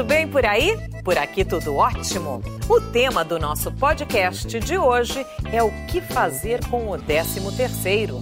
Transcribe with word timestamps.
tudo 0.00 0.08
bem 0.08 0.26
por 0.26 0.46
aí? 0.46 0.78
Por 1.04 1.18
aqui 1.18 1.44
tudo 1.44 1.76
ótimo. 1.76 2.42
O 2.66 2.80
tema 2.80 3.22
do 3.22 3.38
nosso 3.38 3.70
podcast 3.70 4.58
de 4.58 4.78
hoje 4.78 5.26
é 5.52 5.62
o 5.62 5.70
que 5.86 6.00
fazer 6.00 6.66
com 6.68 6.88
o 6.88 6.96
13 6.96 7.54
terceiro. 7.54 8.18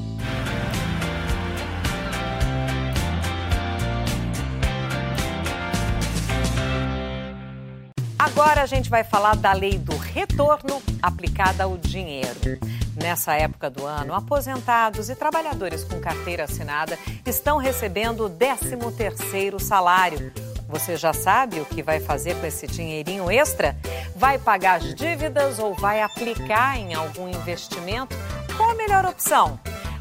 Agora 8.18 8.62
a 8.62 8.66
gente 8.66 8.90
vai 8.90 9.04
falar 9.04 9.36
da 9.36 9.52
lei 9.52 9.78
do 9.78 9.96
retorno 9.96 10.82
aplicada 11.00 11.62
ao 11.62 11.76
dinheiro. 11.76 12.58
Nessa 13.00 13.34
época 13.34 13.70
do 13.70 13.86
ano, 13.86 14.14
aposentados 14.14 15.08
e 15.08 15.14
trabalhadores 15.14 15.84
com 15.84 16.00
carteira 16.00 16.42
assinada 16.42 16.98
estão 17.24 17.56
recebendo 17.56 18.26
o 18.26 18.30
13º 18.30 19.60
salário. 19.60 20.32
Você 20.68 20.96
já 20.96 21.14
sabe 21.14 21.60
o 21.60 21.64
que 21.64 21.82
vai 21.82 21.98
fazer 21.98 22.34
com 22.36 22.46
esse 22.46 22.66
dinheirinho 22.66 23.30
extra? 23.30 23.74
Vai 24.14 24.38
pagar 24.38 24.76
as 24.76 24.94
dívidas 24.94 25.58
ou 25.58 25.74
vai 25.74 26.02
aplicar 26.02 26.78
em 26.78 26.92
algum 26.94 27.26
investimento? 27.26 28.14
Qual 28.56 28.70
a 28.70 28.74
melhor 28.74 29.06
opção? 29.06 29.58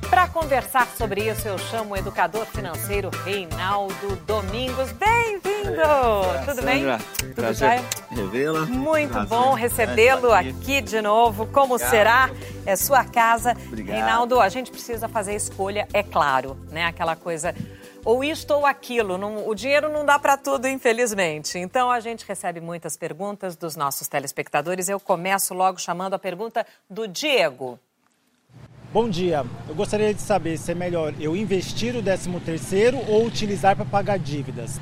Para 0.09 0.27
conversar 0.27 0.87
sobre 0.97 1.29
isso, 1.29 1.47
eu 1.47 1.57
chamo 1.57 1.93
o 1.93 1.97
educador 1.97 2.45
financeiro 2.45 3.09
Reinaldo 3.25 4.15
Domingos. 4.25 4.91
Bem-vindo! 4.93 5.81
É, 5.81 6.45
Tudo 6.45 6.61
bem? 6.61 6.83
Tudo 7.17 7.33
Prazer 7.33 7.81
revê-la. 8.09 8.65
Muito 8.65 9.11
Prazer. 9.11 9.27
bom 9.27 9.53
recebê-lo 9.53 10.33
aqui 10.33 10.81
de 10.81 11.01
novo. 11.01 11.45
Como 11.47 11.75
Obrigado. 11.75 11.91
será? 11.91 12.29
É 12.65 12.75
sua 12.75 13.03
casa. 13.03 13.51
Obrigado. 13.67 13.95
Reinaldo, 13.95 14.39
a 14.39 14.47
gente 14.49 14.71
precisa 14.71 15.07
fazer 15.09 15.35
escolha, 15.35 15.87
é 15.93 16.01
claro, 16.03 16.57
né? 16.71 16.85
Aquela 16.85 17.15
coisa 17.15 17.53
ou 18.07 18.23
isto 18.23 18.53
ou 18.53 18.65
aquilo. 18.65 19.17
Não, 19.17 19.49
o 19.49 19.53
dinheiro 19.53 19.91
não 19.91 20.05
dá 20.05 20.17
para 20.17 20.37
tudo, 20.37 20.65
infelizmente. 20.65 21.57
Então 21.57 21.91
a 21.91 21.99
gente 21.99 22.25
recebe 22.25 22.61
muitas 22.61 22.95
perguntas 22.95 23.57
dos 23.57 23.75
nossos 23.75 24.07
telespectadores. 24.07 24.87
Eu 24.87 24.97
começo 24.97 25.53
logo 25.53 25.77
chamando 25.77 26.13
a 26.13 26.19
pergunta 26.19 26.65
do 26.89 27.05
Diego. 27.05 27.77
Bom 28.93 29.09
dia. 29.09 29.45
Eu 29.67 29.75
gostaria 29.75 30.13
de 30.13 30.21
saber 30.21 30.57
se 30.57 30.71
é 30.71 30.75
melhor 30.75 31.13
eu 31.19 31.35
investir 31.35 31.97
o 31.97 32.01
13 32.01 32.39
terceiro 32.39 32.97
ou 33.09 33.25
utilizar 33.25 33.75
para 33.75 33.83
pagar 33.83 34.17
dívidas. 34.17 34.79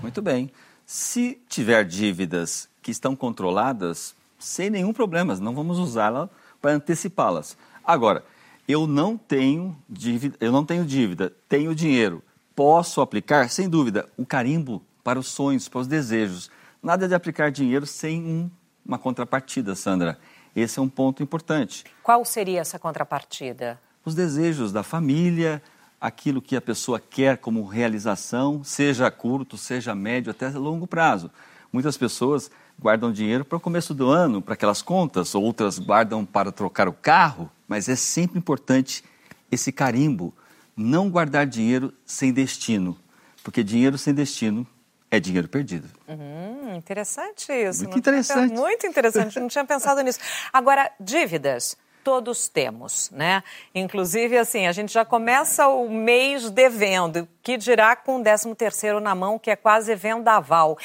Muito 0.00 0.22
bem. 0.22 0.50
Se 0.86 1.38
tiver 1.50 1.84
dívidas 1.84 2.70
que 2.80 2.90
estão 2.90 3.14
controladas, 3.14 4.14
sem 4.38 4.70
nenhum 4.70 4.94
problema, 4.94 5.36
não 5.36 5.54
vamos 5.54 5.78
usá-la 5.78 6.30
para 6.58 6.72
antecipá-las. 6.72 7.54
Agora, 7.84 8.24
eu 8.66 8.86
não 8.86 9.18
tenho 9.18 9.76
dívida, 9.86 10.38
eu 10.40 10.50
não 10.50 10.64
tenho 10.64 10.86
dívida, 10.86 11.34
tenho 11.50 11.74
dinheiro. 11.74 12.22
Posso 12.54 13.00
aplicar, 13.00 13.48
sem 13.48 13.68
dúvida, 13.68 14.08
o 14.16 14.26
carimbo 14.26 14.82
para 15.02 15.18
os 15.18 15.28
sonhos, 15.28 15.68
para 15.68 15.80
os 15.80 15.86
desejos. 15.86 16.50
Nada 16.82 17.08
de 17.08 17.14
aplicar 17.14 17.50
dinheiro 17.50 17.86
sem 17.86 18.22
um, 18.22 18.50
uma 18.84 18.98
contrapartida, 18.98 19.74
Sandra. 19.74 20.18
Esse 20.54 20.78
é 20.78 20.82
um 20.82 20.88
ponto 20.88 21.22
importante. 21.22 21.84
Qual 22.02 22.24
seria 22.24 22.60
essa 22.60 22.78
contrapartida? 22.78 23.80
Os 24.04 24.14
desejos 24.14 24.70
da 24.70 24.82
família, 24.82 25.62
aquilo 26.00 26.42
que 26.42 26.56
a 26.56 26.60
pessoa 26.60 27.00
quer 27.00 27.38
como 27.38 27.64
realização, 27.64 28.62
seja 28.64 29.06
a 29.06 29.10
curto, 29.10 29.56
seja 29.56 29.92
a 29.92 29.94
médio, 29.94 30.30
até 30.30 30.46
a 30.46 30.58
longo 30.58 30.86
prazo. 30.86 31.30
Muitas 31.72 31.96
pessoas 31.96 32.50
guardam 32.78 33.12
dinheiro 33.12 33.44
para 33.44 33.56
o 33.56 33.60
começo 33.60 33.94
do 33.94 34.10
ano, 34.10 34.42
para 34.42 34.54
aquelas 34.54 34.82
contas, 34.82 35.34
outras 35.34 35.78
guardam 35.78 36.24
para 36.26 36.52
trocar 36.52 36.88
o 36.88 36.92
carro, 36.92 37.50
mas 37.66 37.88
é 37.88 37.96
sempre 37.96 38.38
importante 38.38 39.04
esse 39.50 39.70
carimbo, 39.70 40.34
não 40.76 41.10
guardar 41.10 41.46
dinheiro 41.46 41.92
sem 42.04 42.32
destino, 42.32 42.98
porque 43.42 43.62
dinheiro 43.62 43.98
sem 43.98 44.14
destino 44.14 44.66
é 45.10 45.20
dinheiro 45.20 45.48
perdido. 45.48 45.88
Uhum, 46.08 46.74
interessante 46.74 47.52
isso. 47.52 47.80
Muito 47.80 47.98
interessante. 47.98 48.54
Muito 48.54 48.86
interessante, 48.86 49.38
não 49.38 49.48
tinha 49.48 49.64
pensado 49.64 50.00
nisso. 50.00 50.18
Agora, 50.52 50.90
dívidas. 50.98 51.76
Todos 52.04 52.48
temos, 52.48 53.10
né? 53.10 53.42
Inclusive, 53.74 54.36
assim, 54.36 54.66
a 54.66 54.72
gente 54.72 54.92
já 54.92 55.04
começa 55.04 55.68
o 55.68 55.88
mês 55.88 56.50
devendo, 56.50 57.28
que 57.42 57.56
dirá 57.56 57.94
com 57.96 58.20
o 58.20 58.22
13 58.22 58.54
terceiro 58.54 59.00
na 59.00 59.14
mão, 59.14 59.38
que 59.38 59.50
é 59.50 59.56
quase 59.56 59.94
vendaval. 59.94 60.78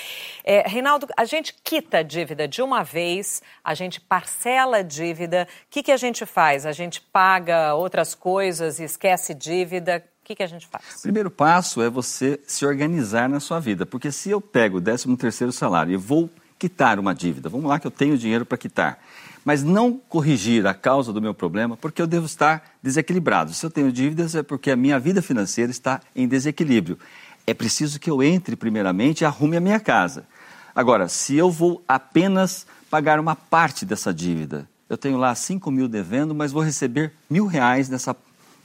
É, 0.44 0.68
Reinaldo, 0.68 1.08
a 1.16 1.26
gente 1.26 1.56
quita 1.64 2.00
a 2.00 2.04
dívida 2.04 2.48
de 2.48 2.62
uma 2.62 2.84
vez, 2.84 3.42
a 3.64 3.74
gente 3.74 4.00
parcela 4.00 4.78
a 4.78 4.82
dívida. 4.82 5.48
O 5.52 5.66
que, 5.70 5.84
que 5.84 5.92
a 5.92 5.98
gente 5.98 6.26
faz? 6.26 6.66
A 6.66 6.72
gente 6.72 7.02
paga 7.02 7.74
outras 7.74 8.16
coisas 8.16 8.80
esquece 8.80 9.34
dívida? 9.34 10.04
que, 10.28 10.36
que 10.36 10.44
a 10.44 10.48
gente 10.48 10.68
faz? 10.68 10.84
O 11.00 11.02
primeiro 11.04 11.32
passo 11.32 11.82
é 11.82 11.90
você 11.90 12.40
se 12.46 12.66
organizar 12.66 13.30
na 13.30 13.40
sua 13.40 13.62
vida, 13.62 13.86
porque 13.86 14.12
se 14.12 14.30
eu 14.30 14.42
pego 14.42 14.78
o 14.78 14.82
13 14.82 15.16
terceiro 15.16 15.54
salário 15.54 15.94
e 15.94 15.96
vou 15.96 16.30
quitar 16.60 17.00
uma 17.00 17.16
dívida, 17.16 17.48
vamos 17.48 17.68
lá 17.70 17.80
que 17.80 17.88
eu 17.88 17.92
tenho 17.92 18.18
dinheiro 18.18 18.46
para 18.46 18.58
quitar, 18.58 19.00
mas 19.48 19.64
não 19.64 19.94
corrigir 19.94 20.68
a 20.68 20.74
causa 20.74 21.14
do 21.14 21.22
meu 21.22 21.34
problema, 21.34 21.78
porque 21.78 22.02
eu 22.02 22.06
devo 22.06 22.26
estar 22.26 22.76
desequilibrado. 22.84 23.54
Se 23.54 23.66
eu 23.66 23.70
tenho 23.70 23.94
dívidas 23.94 24.36
é 24.36 24.44
porque 24.44 24.70
a 24.70 24.76
minha 24.76 25.00
vida 25.00 25.22
financeira 25.22 25.72
está 25.72 26.02
em 26.14 26.28
desequilíbrio. 26.28 27.00
É 27.48 27.54
preciso 27.54 27.98
que 27.98 28.10
eu 28.10 28.22
entre 28.22 28.58
primeiramente 28.58 29.22
e 29.22 29.26
arrume 29.26 29.56
a 29.56 29.62
minha 29.62 29.80
casa. 29.80 30.26
Agora, 30.76 31.08
se 31.08 31.38
eu 31.38 31.50
vou 31.50 31.82
apenas 31.88 32.68
pagar 32.90 33.22
uma 33.22 33.38
parte 33.38 33.86
dessa 33.86 34.14
dívida, 34.14 34.68
eu 34.90 34.98
tenho 34.98 35.18
lá 35.18 35.34
5 35.34 35.72
mil 35.72 35.88
devendo, 35.88 36.36
mas 36.36 36.52
vou 36.52 36.62
receber 36.62 37.14
mil 37.30 37.46
reais 37.46 37.88
nessa, 37.88 38.14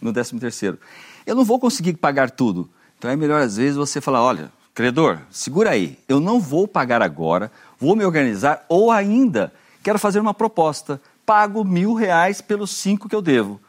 no 0.01 0.13
13 0.13 0.37
terceiro 0.41 0.81
eu 1.25 1.37
não 1.37 1.45
vou 1.45 1.61
conseguir 1.61 1.93
pagar 1.93 2.29
tudo. 2.29 2.69
Então 2.99 3.09
é 3.09 3.15
melhor 3.15 3.41
às 3.41 3.57
vezes 3.57 3.77
você 3.77 4.01
falar, 4.01 4.21
olha, 4.21 4.51
credor, 4.75 5.21
segura 5.31 5.71
aí, 5.71 5.97
eu 6.09 6.19
não 6.19 6.41
vou 6.41 6.67
pagar 6.67 7.03
agora, 7.03 7.53
vou 7.79 7.95
me 7.95 8.05
organizar 8.05 8.67
ou 8.69 8.91
ainda 8.91 9.53
quero 9.83 9.99
fazer 9.99 10.21
uma 10.21 10.35
proposta, 10.35 11.01
pago 11.27 11.65
mil 11.65 11.95
reais 11.95 12.41
pelos 12.41 12.71
cinco 12.71 13.09
que 13.09 13.15
eu 13.15 13.23
devo. 13.23 13.61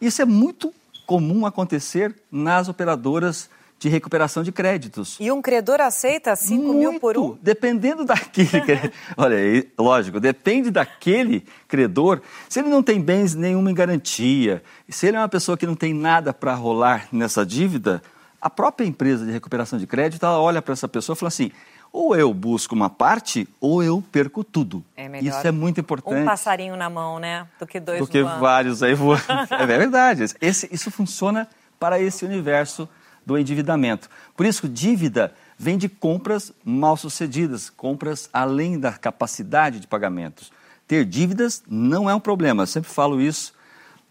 Isso 0.00 0.20
é 0.20 0.24
muito 0.24 0.72
comum 1.06 1.46
acontecer 1.46 2.14
nas 2.30 2.68
operadoras 2.68 3.48
de 3.82 3.88
recuperação 3.88 4.44
de 4.44 4.52
créditos. 4.52 5.16
E 5.18 5.32
um 5.32 5.42
credor 5.42 5.80
aceita 5.80 6.36
5 6.36 6.72
mil 6.72 7.00
por 7.00 7.18
um? 7.18 7.36
Dependendo 7.42 8.04
daquele. 8.04 8.48
olha, 9.16 9.36
lógico, 9.76 10.20
depende 10.20 10.70
daquele 10.70 11.44
credor. 11.66 12.22
Se 12.48 12.60
ele 12.60 12.68
não 12.68 12.80
tem 12.80 13.00
bens 13.00 13.34
nenhuma 13.34 13.72
em 13.72 13.74
garantia, 13.74 14.62
se 14.88 15.08
ele 15.08 15.16
é 15.16 15.20
uma 15.20 15.28
pessoa 15.28 15.58
que 15.58 15.66
não 15.66 15.74
tem 15.74 15.92
nada 15.92 16.32
para 16.32 16.54
rolar 16.54 17.08
nessa 17.10 17.44
dívida, 17.44 18.00
a 18.40 18.48
própria 18.48 18.86
empresa 18.86 19.26
de 19.26 19.32
recuperação 19.32 19.78
de 19.78 19.86
crédito 19.86 20.24
ela 20.24 20.40
olha 20.40 20.62
para 20.62 20.74
essa 20.74 20.86
pessoa 20.86 21.14
e 21.14 21.18
fala 21.18 21.28
assim: 21.28 21.50
ou 21.92 22.16
eu 22.16 22.32
busco 22.32 22.74
uma 22.74 22.88
parte 22.88 23.46
ou 23.60 23.82
eu 23.82 24.02
perco 24.10 24.42
tudo. 24.42 24.82
É 24.96 25.08
melhor 25.08 25.38
Isso 25.38 25.46
é 25.46 25.52
muito 25.52 25.80
importante. 25.80 26.22
Um 26.22 26.24
passarinho 26.24 26.76
na 26.76 26.88
mão, 26.88 27.18
né? 27.18 27.46
Do 27.58 27.66
que 27.66 27.78
dois 27.78 28.00
Do 28.00 28.06
que 28.06 28.22
voando. 28.22 28.40
vários 28.40 28.82
aí 28.82 28.94
voando. 28.94 29.22
é 29.50 29.66
verdade. 29.66 30.24
Esse, 30.40 30.68
isso 30.72 30.90
funciona 30.90 31.46
para 31.78 32.00
esse 32.00 32.24
universo 32.24 32.88
do 33.26 33.36
endividamento. 33.36 34.08
Por 34.36 34.46
isso, 34.46 34.68
dívida 34.68 35.34
vem 35.58 35.76
de 35.76 35.88
compras 35.88 36.52
mal 36.64 36.96
sucedidas, 36.96 37.70
compras 37.70 38.28
além 38.32 38.80
da 38.80 38.92
capacidade 38.92 39.78
de 39.78 39.86
pagamentos. 39.86 40.50
Ter 40.88 41.04
dívidas 41.04 41.62
não 41.68 42.10
é 42.10 42.14
um 42.14 42.20
problema, 42.20 42.64
eu 42.64 42.66
sempre 42.66 42.90
falo 42.90 43.20
isso 43.20 43.54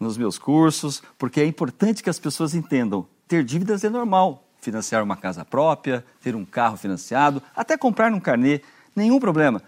nos 0.00 0.16
meus 0.16 0.38
cursos, 0.38 1.02
porque 1.18 1.40
é 1.40 1.46
importante 1.46 2.02
que 2.02 2.10
as 2.10 2.18
pessoas 2.18 2.54
entendam. 2.54 3.06
Ter 3.28 3.44
dívidas 3.44 3.84
é 3.84 3.90
normal. 3.90 4.41
Financiar 4.62 5.02
uma 5.02 5.16
casa 5.16 5.44
própria, 5.44 6.04
ter 6.22 6.36
um 6.36 6.44
carro 6.44 6.76
financiado, 6.76 7.42
até 7.54 7.76
comprar 7.76 8.12
um 8.12 8.20
carnê, 8.20 8.60
nenhum 8.94 9.18
problema. 9.18 9.60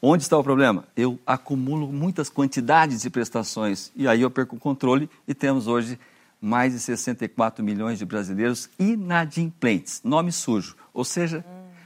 Onde 0.00 0.22
está 0.22 0.38
o 0.38 0.42
problema? 0.42 0.84
Eu 0.96 1.18
acumulo 1.26 1.92
muitas 1.92 2.30
quantidades 2.30 3.02
de 3.02 3.10
prestações 3.10 3.92
e 3.94 4.08
aí 4.08 4.22
eu 4.22 4.30
perco 4.30 4.56
o 4.56 4.58
controle 4.58 5.10
e 5.28 5.34
temos 5.34 5.66
hoje 5.66 6.00
mais 6.40 6.72
de 6.72 6.80
64 6.80 7.62
milhões 7.62 7.98
de 7.98 8.06
brasileiros 8.06 8.70
inadimplentes, 8.78 10.00
nome 10.02 10.32
sujo. 10.32 10.74
Ou 10.94 11.04
seja, 11.04 11.44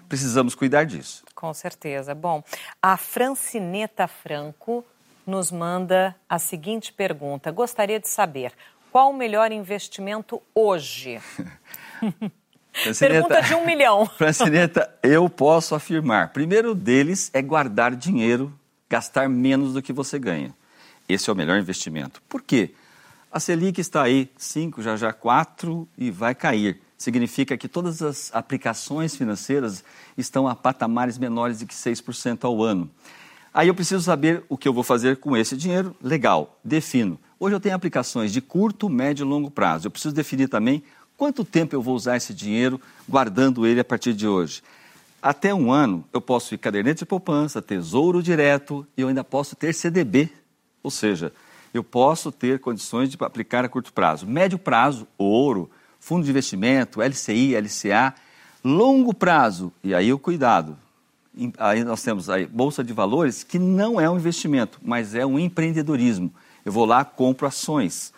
precisamos 0.08 0.54
cuidar 0.54 0.84
disso. 0.84 1.24
Com 1.34 1.52
certeza. 1.52 2.14
Bom, 2.14 2.40
a 2.80 2.96
Francineta 2.96 4.06
Franco 4.06 4.84
nos 5.26 5.50
manda 5.50 6.14
a 6.28 6.38
seguinte 6.38 6.92
pergunta: 6.92 7.50
gostaria 7.50 7.98
de 7.98 8.08
saber 8.08 8.52
qual 8.92 9.10
o 9.10 9.16
melhor 9.16 9.50
investimento 9.50 10.40
hoje? 10.54 11.20
Pergunta 12.98 13.40
de 13.40 13.54
um 13.54 13.64
milhão. 13.64 14.04
Francineta, 14.18 14.92
eu 15.02 15.28
posso 15.30 15.74
afirmar. 15.74 16.32
Primeiro 16.32 16.74
deles 16.74 17.30
é 17.32 17.40
guardar 17.40 17.94
dinheiro, 17.94 18.52
gastar 18.90 19.28
menos 19.28 19.72
do 19.72 19.80
que 19.80 19.92
você 19.92 20.18
ganha. 20.18 20.54
Esse 21.08 21.30
é 21.30 21.32
o 21.32 21.36
melhor 21.36 21.58
investimento. 21.58 22.20
Por 22.28 22.42
quê? 22.42 22.74
A 23.30 23.38
Selic 23.38 23.80
está 23.80 24.02
aí, 24.02 24.30
5, 24.36 24.82
já 24.82 24.96
já 24.96 25.12
4 25.12 25.88
e 25.98 26.10
vai 26.10 26.34
cair. 26.34 26.80
Significa 26.96 27.56
que 27.56 27.68
todas 27.68 28.00
as 28.02 28.34
aplicações 28.34 29.16
financeiras 29.16 29.84
estão 30.16 30.48
a 30.48 30.54
patamares 30.54 31.18
menores 31.18 31.58
de 31.58 31.66
que 31.66 31.74
6% 31.74 32.44
ao 32.44 32.62
ano. 32.62 32.90
Aí 33.52 33.68
eu 33.68 33.74
preciso 33.74 34.02
saber 34.02 34.42
o 34.48 34.56
que 34.56 34.66
eu 34.66 34.72
vou 34.72 34.82
fazer 34.82 35.18
com 35.18 35.36
esse 35.36 35.56
dinheiro. 35.56 35.94
Legal, 36.02 36.58
defino. 36.64 37.18
Hoje 37.38 37.54
eu 37.54 37.60
tenho 37.60 37.74
aplicações 37.74 38.32
de 38.32 38.40
curto, 38.40 38.88
médio 38.88 39.24
e 39.24 39.28
longo 39.28 39.50
prazo. 39.50 39.86
Eu 39.86 39.90
preciso 39.90 40.14
definir 40.14 40.48
também 40.48 40.82
quanto 41.16 41.44
tempo 41.44 41.74
eu 41.74 41.82
vou 41.82 41.94
usar 41.94 42.16
esse 42.16 42.34
dinheiro 42.34 42.80
guardando 43.08 43.66
ele 43.66 43.80
a 43.80 43.84
partir 43.84 44.12
de 44.12 44.26
hoje. 44.26 44.62
Até 45.22 45.54
um 45.54 45.72
ano, 45.72 46.04
eu 46.12 46.20
posso 46.20 46.54
ir 46.54 46.58
caderneta 46.58 46.98
de 46.98 47.06
poupança, 47.06 47.62
tesouro 47.62 48.22
direto 48.22 48.86
e 48.96 49.00
eu 49.00 49.08
ainda 49.08 49.24
posso 49.24 49.56
ter 49.56 49.72
CDB. 49.72 50.30
Ou 50.82 50.90
seja, 50.90 51.32
eu 51.72 51.82
posso 51.82 52.30
ter 52.30 52.60
condições 52.60 53.08
de 53.08 53.16
aplicar 53.20 53.64
a 53.64 53.68
curto 53.68 53.92
prazo. 53.92 54.26
Médio 54.26 54.58
prazo, 54.58 55.08
ouro, 55.16 55.70
fundo 55.98 56.24
de 56.24 56.30
investimento, 56.30 57.00
LCI, 57.00 57.56
LCA. 57.56 58.14
Longo 58.62 59.12
prazo, 59.12 59.72
e 59.82 59.94
aí 59.94 60.12
o 60.12 60.18
cuidado. 60.18 60.76
Aí 61.58 61.82
nós 61.84 62.02
temos 62.02 62.30
a 62.30 62.46
Bolsa 62.46 62.84
de 62.84 62.92
Valores, 62.92 63.42
que 63.42 63.58
não 63.58 64.00
é 64.00 64.08
um 64.08 64.16
investimento, 64.16 64.78
mas 64.82 65.14
é 65.14 65.26
um 65.26 65.38
empreendedorismo. 65.38 66.32
Eu 66.64 66.72
vou 66.72 66.84
lá, 66.84 67.04
compro 67.04 67.46
ações. 67.46 68.12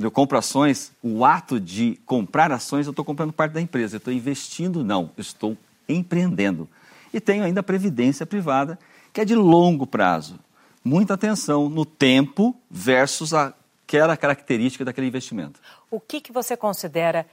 Quando 0.00 0.06
eu 0.06 0.10
compro 0.10 0.38
ações, 0.38 0.92
o 1.02 1.26
ato 1.26 1.60
de 1.60 2.00
comprar 2.06 2.50
ações, 2.50 2.86
eu 2.86 2.90
estou 2.90 3.04
comprando 3.04 3.34
parte 3.34 3.52
da 3.52 3.60
empresa. 3.60 3.96
Eu 3.96 3.98
estou 3.98 4.10
investindo? 4.10 4.82
Não, 4.82 5.10
eu 5.14 5.20
estou 5.20 5.58
empreendendo. 5.86 6.66
E 7.12 7.20
tenho 7.20 7.44
ainda 7.44 7.60
a 7.60 7.62
previdência 7.62 8.24
privada, 8.24 8.78
que 9.12 9.20
é 9.20 9.26
de 9.26 9.34
longo 9.34 9.86
prazo. 9.86 10.40
Muita 10.82 11.12
atenção 11.12 11.68
no 11.68 11.84
tempo 11.84 12.56
versus 12.70 13.34
aquela 13.34 14.16
característica 14.16 14.86
daquele 14.86 15.06
investimento. 15.06 15.60
O 15.90 16.00
que, 16.00 16.18
que 16.22 16.32
você 16.32 16.56
considera 16.56 17.26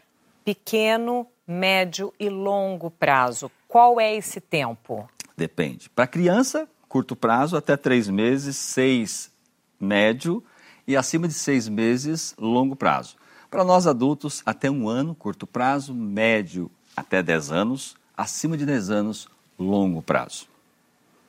pequeno, 0.43 1.25
médio 1.47 2.13
e 2.19 2.27
longo 2.27 2.91
prazo? 2.91 3.49
Qual 3.65 3.97
é 3.97 4.13
esse 4.13 4.41
tempo? 4.41 5.09
Depende. 5.37 5.89
Para 5.89 6.05
criança, 6.05 6.67
curto 6.89 7.15
prazo, 7.15 7.55
até 7.55 7.77
três 7.77 8.09
meses, 8.09 8.57
seis, 8.57 9.31
médio, 9.79 10.43
e 10.87 10.95
acima 10.95 11.27
de 11.27 11.33
seis 11.33 11.67
meses, 11.67 12.33
longo 12.39 12.75
prazo. 12.75 13.17
Para 13.51 13.63
nós 13.63 13.85
adultos, 13.85 14.41
até 14.45 14.71
um 14.71 14.87
ano, 14.87 15.13
curto 15.13 15.45
prazo, 15.45 15.93
médio, 15.93 16.71
até 16.95 17.21
dez 17.21 17.51
anos, 17.51 17.95
acima 18.17 18.57
de 18.57 18.65
10 18.65 18.89
anos, 18.89 19.29
longo 19.59 20.01
prazo. 20.01 20.47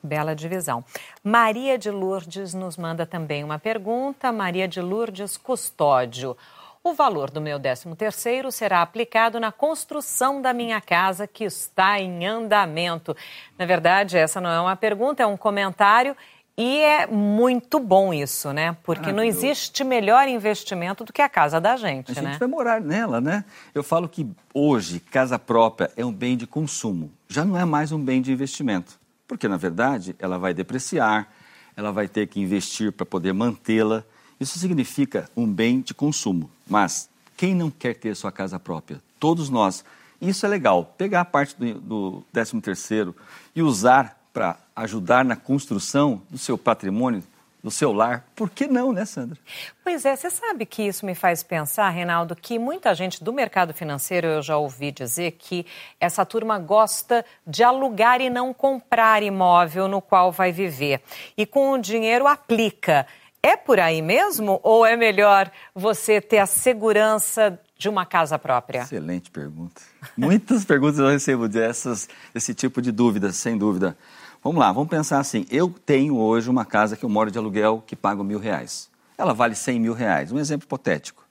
Bela 0.01 0.33
divisão. 0.33 0.83
Maria 1.23 1.77
de 1.77 1.91
Lourdes 1.91 2.53
nos 2.53 2.77
manda 2.77 3.05
também 3.05 3.43
uma 3.43 3.59
pergunta. 3.59 4.31
Maria 4.31 4.67
de 4.67 4.81
Lourdes 4.81 5.37
Custódio. 5.37 6.35
O 6.81 6.93
valor 6.93 7.29
do 7.29 7.41
meu 7.41 7.59
13 7.59 7.93
terceiro 7.95 8.51
será 8.51 8.81
aplicado 8.81 9.39
na 9.39 9.51
construção 9.51 10.41
da 10.41 10.53
minha 10.53 10.79
casa 10.79 11.27
que 11.27 11.43
está 11.43 11.99
em 11.99 12.25
andamento. 12.25 13.15
Na 13.57 13.65
verdade, 13.65 14.17
essa 14.17 14.39
não 14.39 14.49
é 14.49 14.61
uma 14.61 14.77
pergunta, 14.77 15.21
é 15.21 15.25
um 15.25 15.35
comentário 15.35 16.15
e 16.61 16.81
é 16.81 17.07
muito 17.07 17.79
bom 17.79 18.13
isso, 18.13 18.51
né? 18.51 18.75
Porque 18.83 19.13
não 19.13 19.23
existe 19.23 19.81
melhor 19.81 20.27
investimento 20.27 21.05
do 21.05 21.13
que 21.13 21.21
a 21.21 21.29
casa 21.29 21.57
da 21.61 21.77
gente, 21.77 22.13
né? 22.13 22.19
A 22.19 22.31
gente 22.31 22.39
vai 22.39 22.49
morar 22.49 22.81
nela, 22.81 23.21
né? 23.21 23.45
Eu 23.73 23.81
falo 23.81 24.09
que 24.09 24.27
hoje 24.53 24.99
casa 24.99 25.39
própria 25.39 25.89
é 25.95 26.05
um 26.05 26.11
bem 26.11 26.35
de 26.35 26.45
consumo, 26.45 27.09
já 27.29 27.45
não 27.45 27.57
é 27.57 27.63
mais 27.63 27.93
um 27.93 28.03
bem 28.03 28.21
de 28.21 28.33
investimento. 28.33 28.99
Porque, 29.25 29.47
na 29.47 29.55
verdade, 29.55 30.17
ela 30.19 30.37
vai 30.37 30.53
depreciar, 30.53 31.31
ela 31.77 31.93
vai 31.93 32.09
ter 32.09 32.27
que 32.27 32.41
investir 32.41 32.91
para 32.91 33.05
poder 33.05 33.31
mantê-la. 33.31 34.03
Isso 34.37 34.59
significa 34.59 35.29
um 35.37 35.47
bem 35.47 35.79
de 35.79 35.93
consumo. 35.93 36.51
Mas 36.67 37.09
quem 37.37 37.55
não 37.55 37.71
quer 37.71 37.93
ter 37.93 38.13
sua 38.17 38.33
casa 38.33 38.59
própria? 38.59 39.01
Todos 39.17 39.49
nós. 39.49 39.85
Isso 40.19 40.45
é 40.45 40.49
legal. 40.49 40.93
Pegar 40.97 41.21
a 41.21 41.25
parte 41.25 41.55
do, 41.57 41.79
do 41.79 42.23
13 42.33 42.59
terceiro 42.59 43.15
e 43.55 43.61
usar 43.61 44.19
para 44.33 44.57
ajudar 44.83 45.25
na 45.25 45.35
construção 45.35 46.21
do 46.29 46.37
seu 46.37 46.57
patrimônio, 46.57 47.23
do 47.63 47.69
seu 47.69 47.91
lar, 47.91 48.25
por 48.35 48.49
que 48.49 48.67
não, 48.67 48.93
né, 48.93 49.03
Sandra? 49.03 49.37
Pois 49.83 50.05
é, 50.05 50.15
você 50.15 50.29
sabe 50.29 50.65
que 50.65 50.83
isso 50.83 51.05
me 51.05 51.13
faz 51.13 51.43
pensar, 51.43 51.89
Reinaldo, 51.89 52.35
que 52.35 52.57
muita 52.57 52.95
gente 52.95 53.21
do 53.21 53.33
mercado 53.33 53.73
financeiro, 53.73 54.27
eu 54.27 54.41
já 54.41 54.57
ouvi 54.57 54.91
dizer 54.91 55.31
que 55.31 55.65
essa 55.99 56.25
turma 56.25 56.57
gosta 56.57 57.25
de 57.45 57.61
alugar 57.61 58.21
e 58.21 58.29
não 58.29 58.53
comprar 58.53 59.21
imóvel 59.21 59.87
no 59.87 60.01
qual 60.01 60.31
vai 60.31 60.51
viver. 60.51 61.01
E 61.37 61.45
com 61.45 61.71
o 61.71 61.77
dinheiro 61.77 62.27
aplica. 62.27 63.05
É 63.41 63.55
por 63.55 63.79
aí 63.79 64.01
mesmo 64.01 64.59
ou 64.63 64.85
é 64.85 64.97
melhor 64.97 65.49
você 65.73 66.19
ter 66.19 66.39
a 66.39 66.45
segurança 66.45 67.57
de 67.77 67.87
uma 67.87 68.05
casa 68.05 68.37
própria? 68.37 68.81
Excelente 68.81 69.31
pergunta. 69.31 69.81
Muitas 70.17 70.63
perguntas 70.65 70.99
eu 70.99 71.07
recebo 71.07 71.47
dessas, 71.47 72.09
desse 72.33 72.53
tipo 72.53 72.81
de 72.81 72.91
dúvidas, 72.91 73.37
sem 73.37 73.57
dúvida. 73.57 73.97
Vamos 74.41 74.59
lá, 74.59 74.71
vamos 74.71 74.89
pensar 74.89 75.19
assim. 75.19 75.45
Eu 75.51 75.69
tenho 75.85 76.17
hoje 76.17 76.49
uma 76.49 76.63
casa 76.63 76.95
que 76.95 77.03
eu 77.03 77.09
moro 77.09 77.29
de 77.29 77.37
aluguel 77.37 77.83
que 77.85 77.93
pago 77.93 78.23
mil 78.23 78.39
reais. 78.39 78.89
Ela 79.17 79.33
vale 79.33 79.53
100 79.53 79.79
mil 79.81 79.93
reais. 79.93 80.31
Um 80.31 80.39
exemplo 80.39 80.65
hipotético. 80.65 81.25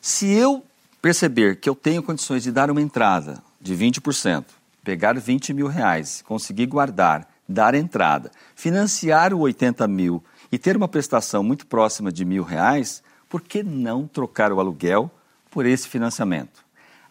Se 0.00 0.32
eu 0.32 0.64
perceber 1.02 1.56
que 1.56 1.68
eu 1.68 1.74
tenho 1.74 2.02
condições 2.02 2.42
de 2.42 2.50
dar 2.50 2.70
uma 2.70 2.80
entrada 2.80 3.42
de 3.60 3.76
20%, 3.76 4.46
pegar 4.82 5.18
20 5.20 5.52
mil 5.52 5.66
reais, 5.66 6.22
conseguir 6.26 6.64
guardar, 6.64 7.28
dar 7.46 7.74
entrada, 7.74 8.30
financiar 8.56 9.34
o 9.34 9.40
80 9.40 9.86
mil 9.86 10.24
e 10.50 10.58
ter 10.58 10.78
uma 10.78 10.88
prestação 10.88 11.42
muito 11.42 11.66
próxima 11.66 12.10
de 12.10 12.24
mil 12.24 12.42
reais, 12.42 13.02
por 13.28 13.42
que 13.42 13.62
não 13.62 14.08
trocar 14.08 14.50
o 14.50 14.60
aluguel 14.60 15.10
por 15.50 15.66
esse 15.66 15.86
financiamento? 15.86 16.64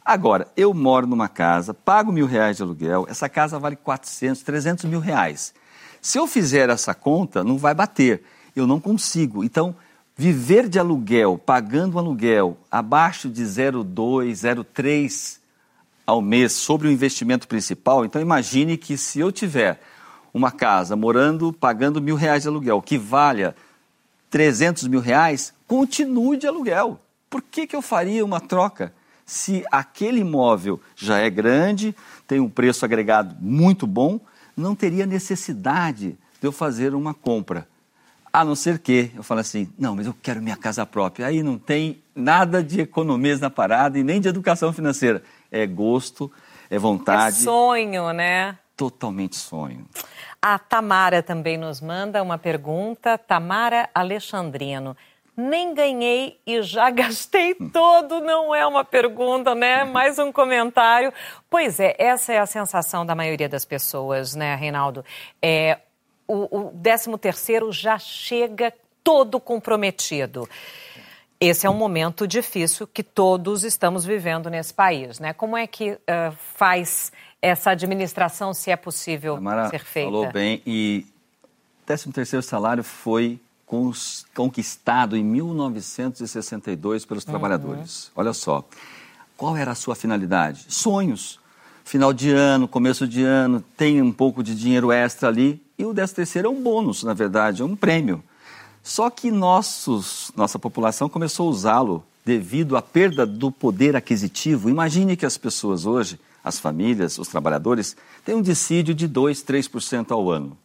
Agora, 0.09 0.47
eu 0.57 0.73
moro 0.73 1.05
numa 1.05 1.27
casa, 1.27 1.71
pago 1.71 2.11
mil 2.11 2.25
reais 2.25 2.57
de 2.57 2.63
aluguel, 2.63 3.05
essa 3.07 3.29
casa 3.29 3.59
vale 3.59 3.75
400, 3.75 4.41
300 4.41 4.85
mil 4.85 4.99
reais. 4.99 5.53
Se 6.01 6.17
eu 6.17 6.25
fizer 6.25 6.67
essa 6.71 6.95
conta, 6.95 7.43
não 7.43 7.59
vai 7.59 7.75
bater. 7.75 8.23
Eu 8.55 8.65
não 8.65 8.79
consigo. 8.79 9.43
Então, 9.43 9.75
viver 10.17 10.67
de 10.67 10.79
aluguel, 10.79 11.37
pagando 11.37 11.99
aluguel 11.99 12.57
abaixo 12.71 13.29
de 13.29 13.43
0,2, 13.43 14.31
0,3 14.31 15.37
ao 16.07 16.23
mês 16.23 16.53
sobre 16.53 16.87
o 16.87 16.91
investimento 16.91 17.47
principal, 17.47 18.03
então 18.03 18.19
imagine 18.19 18.77
que 18.77 18.97
se 18.97 19.19
eu 19.19 19.31
tiver 19.31 19.79
uma 20.33 20.51
casa 20.51 20.95
morando, 20.95 21.53
pagando 21.53 22.01
mil 22.01 22.15
reais 22.15 22.41
de 22.41 22.49
aluguel, 22.49 22.81
que 22.81 22.97
valha 22.97 23.55
300 24.31 24.87
mil 24.87 25.01
reais, 25.01 25.53
continue 25.67 26.35
de 26.35 26.47
aluguel. 26.47 26.99
Por 27.29 27.43
que, 27.43 27.67
que 27.67 27.75
eu 27.75 27.81
faria 27.83 28.25
uma 28.25 28.41
troca? 28.41 28.97
Se 29.29 29.63
aquele 29.71 30.21
imóvel 30.21 30.81
já 30.95 31.19
é 31.19 31.29
grande, 31.29 31.95
tem 32.27 32.39
um 32.39 32.49
preço 32.49 32.83
agregado 32.83 33.35
muito 33.39 33.85
bom, 33.85 34.19
não 34.57 34.73
teria 34.73 35.05
necessidade 35.05 36.17
de 36.41 36.47
eu 36.47 36.51
fazer 36.51 36.95
uma 36.95 37.13
compra. 37.13 37.67
A 38.33 38.43
não 38.43 38.55
ser 38.55 38.79
que 38.79 39.11
eu 39.15 39.21
fale 39.21 39.41
assim, 39.41 39.71
não, 39.77 39.95
mas 39.95 40.07
eu 40.07 40.15
quero 40.19 40.41
minha 40.41 40.57
casa 40.57 40.83
própria. 40.83 41.27
Aí 41.27 41.43
não 41.43 41.59
tem 41.59 42.01
nada 42.15 42.63
de 42.63 42.81
economias 42.81 43.39
na 43.39 43.51
parada 43.51 43.99
e 43.99 44.03
nem 44.03 44.19
de 44.19 44.27
educação 44.27 44.73
financeira. 44.73 45.21
É 45.51 45.67
gosto, 45.67 46.31
é 46.67 46.79
vontade. 46.79 47.37
É 47.37 47.43
sonho, 47.43 48.11
né? 48.11 48.57
Totalmente 48.75 49.35
sonho. 49.35 49.85
A 50.41 50.57
Tamara 50.57 51.21
também 51.21 51.55
nos 51.55 51.81
manda 51.81 52.23
uma 52.23 52.37
pergunta. 52.39 53.15
Tamara 53.15 53.89
Alexandrino 53.93 54.97
nem 55.39 55.73
ganhei 55.73 56.39
e 56.45 56.61
já 56.61 56.89
gastei 56.91 57.55
todo, 57.55 58.19
não 58.19 58.53
é 58.53 58.65
uma 58.67 58.83
pergunta, 58.83 59.55
né? 59.55 59.83
Mais 59.85 60.19
um 60.19 60.31
comentário. 60.31 61.13
Pois 61.49 61.79
é, 61.79 61.95
essa 61.97 62.33
é 62.33 62.39
a 62.39 62.45
sensação 62.45 63.05
da 63.05 63.15
maioria 63.15 63.47
das 63.47 63.63
pessoas, 63.63 64.35
né, 64.35 64.55
Reinaldo? 64.55 65.03
É, 65.41 65.79
o, 66.27 66.67
o 66.67 66.71
13 66.83 67.17
terceiro 67.17 67.71
já 67.71 67.97
chega 67.97 68.73
todo 69.03 69.39
comprometido. 69.39 70.47
Esse 71.39 71.65
é 71.65 71.69
um 71.69 71.75
momento 71.75 72.27
difícil 72.27 72.85
que 72.85 73.01
todos 73.01 73.63
estamos 73.63 74.03
vivendo 74.03 74.49
nesse 74.49 74.73
país, 74.73 75.19
né? 75.19 75.31
Como 75.31 75.55
é 75.55 75.65
que 75.65 75.91
uh, 75.91 75.97
faz 76.55 77.13
essa 77.41 77.71
administração, 77.71 78.53
se 78.53 78.69
é 78.69 78.75
possível 78.75 79.37
Amara 79.37 79.69
ser 79.69 79.85
feita? 79.85 80.11
falou 80.11 80.29
bem 80.31 80.61
e 80.67 81.05
13 81.85 82.11
terceiro 82.11 82.43
salário 82.43 82.83
foi 82.83 83.39
conquistado 84.33 85.15
em 85.15 85.23
1962 85.23 87.05
pelos 87.05 87.23
uhum. 87.23 87.29
trabalhadores. 87.29 88.11
Olha 88.15 88.33
só, 88.33 88.65
qual 89.37 89.55
era 89.55 89.71
a 89.71 89.75
sua 89.75 89.95
finalidade? 89.95 90.65
Sonhos. 90.67 91.39
Final 91.85 92.13
de 92.13 92.31
ano, 92.31 92.67
começo 92.67 93.07
de 93.07 93.23
ano, 93.23 93.63
tem 93.75 94.01
um 94.01 94.11
pouco 94.11 94.43
de 94.43 94.53
dinheiro 94.53 94.91
extra 94.91 95.29
ali 95.29 95.61
e 95.77 95.85
o 95.85 95.93
13 95.93 96.15
terceiro 96.15 96.47
é 96.47 96.51
um 96.51 96.61
bônus, 96.61 97.03
na 97.03 97.13
verdade, 97.13 97.61
é 97.61 97.65
um 97.65 97.75
prêmio. 97.75 98.23
Só 98.83 99.09
que 99.09 99.31
nossos, 99.31 100.31
nossa 100.35 100.59
população 100.59 101.09
começou 101.09 101.47
a 101.47 101.51
usá-lo 101.51 102.03
devido 102.25 102.77
à 102.77 102.81
perda 102.81 103.25
do 103.25 103.51
poder 103.51 103.95
aquisitivo. 103.95 104.69
Imagine 104.69 105.15
que 105.15 105.25
as 105.25 105.37
pessoas 105.37 105.85
hoje, 105.85 106.19
as 106.43 106.59
famílias, 106.59 107.17
os 107.17 107.27
trabalhadores, 107.27 107.95
têm 108.23 108.35
um 108.35 108.41
dissídio 108.41 108.93
de 108.93 109.07
2, 109.07 109.43
3% 109.43 110.11
ao 110.11 110.29
ano. 110.29 110.57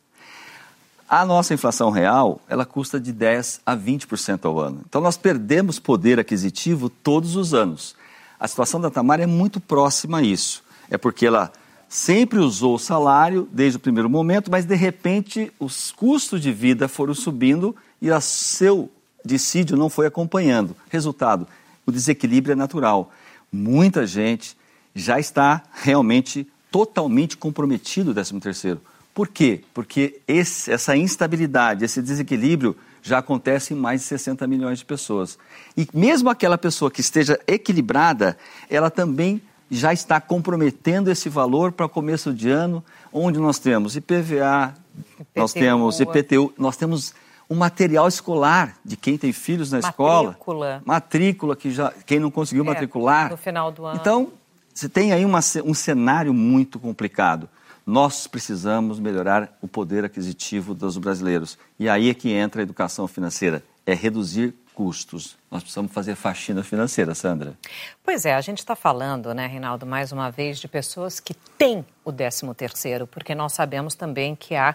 A 1.17 1.25
nossa 1.25 1.55
inflação 1.55 1.91
real, 1.91 2.41
ela 2.49 2.67
custa 2.67 2.99
de 2.99 3.13
10 3.13 3.61
a 3.65 3.77
20% 3.77 4.47
ao 4.47 4.59
ano. 4.59 4.81
Então 4.85 5.01
nós 5.01 5.17
perdemos 5.17 5.79
poder 5.79 6.19
aquisitivo 6.19 6.91
todos 6.91 7.37
os 7.37 7.55
anos. 7.55 7.95
A 8.37 8.49
situação 8.49 8.81
da 8.81 8.91
Tamara 8.91 9.23
é 9.23 9.27
muito 9.27 9.61
próxima 9.61 10.19
a 10.19 10.23
isso. 10.23 10.65
É 10.91 10.99
porque 10.99 11.27
ela 11.27 11.53
sempre 11.89 12.41
usou 12.41 12.75
o 12.75 12.81
salário 12.81 13.49
desde 13.53 13.77
o 13.77 13.81
primeiro 13.81 14.11
momento, 14.11 14.51
mas 14.51 14.65
de 14.65 14.75
repente 14.75 15.53
os 15.61 15.93
custos 15.93 16.41
de 16.41 16.51
vida 16.51 16.89
foram 16.89 17.15
subindo 17.15 17.77
e 18.03 18.11
o 18.11 18.21
seu 18.21 18.91
dissídio 19.25 19.77
não 19.77 19.89
foi 19.89 20.09
acompanhando. 20.09 20.75
Resultado, 20.91 21.47
o 21.87 21.93
desequilíbrio 21.93 22.55
é 22.55 22.57
natural. 22.57 23.13
Muita 23.53 24.05
gente 24.05 24.57
já 24.93 25.21
está 25.21 25.63
realmente 25.75 26.45
totalmente 26.73 27.37
comprometido 27.37 28.11
o 28.11 28.15
13 28.15 28.41
terceiro. 28.41 28.81
Por 29.15 29.29
quê? 29.29 29.63
Porque 29.73 30.21
esse, 30.27 30.73
essa 30.73 30.97
instabilidade, 30.97 31.85
esse 31.85 32.03
desequilíbrio 32.03 32.77
já 33.01 33.19
acontece 33.19 33.73
em 33.73 33.77
mais 33.77 34.01
de 34.01 34.07
60 34.09 34.47
milhões 34.47 34.81
de 34.81 34.85
pessoas. 34.85 35.39
E 35.77 35.87
mesmo 35.95 36.29
aquela 36.29 36.59
pessoa 36.59 36.91
que 36.91 37.01
esteja 37.01 37.39
equilibrada, 37.47 38.37
ela 38.69 38.91
também 38.91 39.41
já 39.71 39.93
está 39.93 40.21
comprometendo 40.21 41.11
esse 41.11 41.29
valor 41.29 41.73
para 41.73 41.89
começo 41.89 42.33
de 42.33 42.51
ano, 42.51 42.83
onde 43.13 43.39
nós 43.39 43.59
temos 43.59 43.95
IPVA, 43.95 44.75
IPTU, 45.21 45.31
nós 45.37 45.53
temos 45.53 46.01
IPTU, 46.01 46.55
nós 46.59 46.77
temos 46.77 47.15
o 47.49 47.55
material 47.55 48.09
escolar 48.09 48.77
de 48.85 48.97
quem 48.97 49.19
tem 49.19 49.33
filhos 49.33 49.71
na 49.71 49.79
matrícula. 49.79 50.31
escola. 50.31 50.83
Matrícula. 50.85 51.57
que 51.57 51.71
já 51.71 51.93
quem 52.07 52.19
não 52.19 52.31
conseguiu 52.31 52.65
é, 52.65 52.67
matricular. 52.67 53.31
No 53.31 53.37
final 53.37 53.71
do 53.71 53.85
ano. 53.85 53.99
Então, 54.01 54.33
você 54.73 54.89
tem 54.89 55.13
aí 55.13 55.25
uma, 55.25 55.41
um 55.65 55.75
cenário 55.75 56.33
muito 56.33 56.79
complicado. 56.79 57.49
Nós 57.87 58.27
precisamos 58.27 58.99
melhorar 58.99 59.57
o 59.61 59.69
poder 59.69 60.05
aquisitivo 60.05 60.75
dos 60.75 60.97
brasileiros. 60.97 61.59
E 61.79 61.89
aí 61.89 62.09
é 62.09 62.15
que 62.15 62.31
entra 62.31 62.63
a 62.63 62.65
educação 62.65 63.07
financeira. 63.07 63.63
É 63.85 63.95
reduzir 63.95 64.55
custos. 64.75 65.37
Nós 65.51 65.63
precisamos 65.63 65.93
fazer 65.93 66.17
faxina 66.17 66.63
financeira, 66.63 67.15
Sandra. 67.15 67.55
Pois 68.03 68.25
é, 68.25 68.35
a 68.35 68.41
gente 68.41 68.59
está 68.59 68.75
falando, 68.75 69.33
né, 69.33 69.47
Reinaldo, 69.47 69.87
mais 69.87 70.11
uma 70.13 70.31
vez, 70.31 70.59
de 70.59 70.67
pessoas 70.67 71.21
que 71.21 71.33
têm 71.57 71.85
o 72.05 72.13
13 72.13 72.53
terceiro, 72.55 73.07
porque 73.07 73.35
nós 73.35 73.53
sabemos 73.53 73.95
também 73.95 74.35
que 74.35 74.55
há 74.55 74.75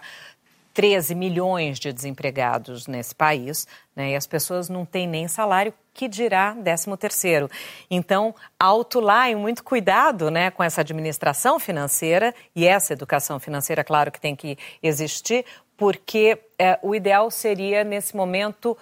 13 0.80 1.14
milhões 1.14 1.78
de 1.78 1.92
desempregados 1.92 2.86
nesse 2.86 3.14
país, 3.14 3.68
né, 3.94 4.12
e 4.12 4.16
as 4.16 4.26
pessoas 4.26 4.70
não 4.70 4.86
têm 4.86 5.06
nem 5.06 5.28
salário, 5.28 5.74
que 5.92 6.08
dirá 6.08 6.54
13 6.54 6.96
terceiro. 6.96 7.50
Então, 7.90 8.34
alto 8.58 8.98
lá 8.98 9.28
e 9.28 9.34
muito 9.34 9.62
cuidado 9.62 10.30
né, 10.30 10.50
com 10.50 10.62
essa 10.62 10.80
administração 10.80 11.60
financeira, 11.60 12.34
e 12.56 12.66
essa 12.66 12.94
educação 12.94 13.38
financeira, 13.38 13.84
claro 13.84 14.10
que 14.10 14.18
tem 14.18 14.34
que 14.34 14.56
existir, 14.82 15.44
porque 15.76 16.38
é, 16.58 16.78
o 16.82 16.94
ideal 16.94 17.30
seria, 17.30 17.84
nesse 17.84 18.16
momento, 18.16 18.74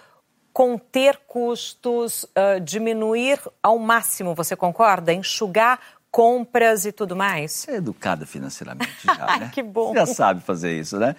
conter 0.53 1.19
custos, 1.27 2.23
uh, 2.23 2.61
diminuir 2.61 3.39
ao 3.61 3.77
máximo, 3.77 4.33
você 4.33 4.55
concorda? 4.55 5.13
Enxugar 5.13 5.79
compras 6.11 6.85
e 6.85 6.91
tudo 6.91 7.15
mais? 7.15 7.51
Você 7.51 7.71
é 7.71 7.75
educada 7.75 8.25
financeiramente 8.25 8.91
já, 9.05 9.39
né? 9.39 9.51
que 9.53 9.63
bom. 9.63 9.93
Você 9.93 9.99
já 9.99 10.05
sabe 10.05 10.41
fazer 10.41 10.79
isso, 10.79 10.97
né? 10.97 11.15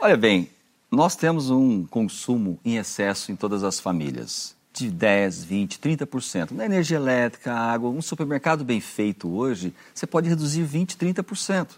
Olha 0.00 0.16
bem, 0.16 0.50
nós 0.90 1.16
temos 1.16 1.50
um 1.50 1.84
consumo 1.86 2.58
em 2.64 2.76
excesso 2.76 3.32
em 3.32 3.36
todas 3.36 3.64
as 3.64 3.80
famílias. 3.80 4.54
De 4.72 4.90
10, 4.90 5.44
20, 5.44 5.78
30%. 5.78 6.50
Na 6.50 6.66
energia 6.66 6.98
elétrica, 6.98 7.52
água, 7.52 7.88
um 7.88 8.02
supermercado 8.02 8.62
bem 8.62 8.78
feito 8.78 9.26
hoje, 9.26 9.74
você 9.94 10.06
pode 10.06 10.28
reduzir 10.28 10.62
20, 10.64 10.98
30%. 10.98 11.68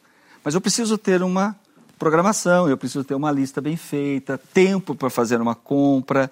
Mas 0.42 0.54
eu 0.54 0.60
preciso 0.60 0.98
ter 0.98 1.22
uma 1.22 1.54
programação, 1.98 2.68
eu 2.68 2.76
preciso 2.76 3.04
ter 3.04 3.14
uma 3.14 3.30
lista 3.30 3.60
bem 3.60 3.76
feita, 3.76 4.38
tempo 4.52 4.94
para 4.94 5.10
fazer 5.10 5.40
uma 5.40 5.54
compra. 5.54 6.30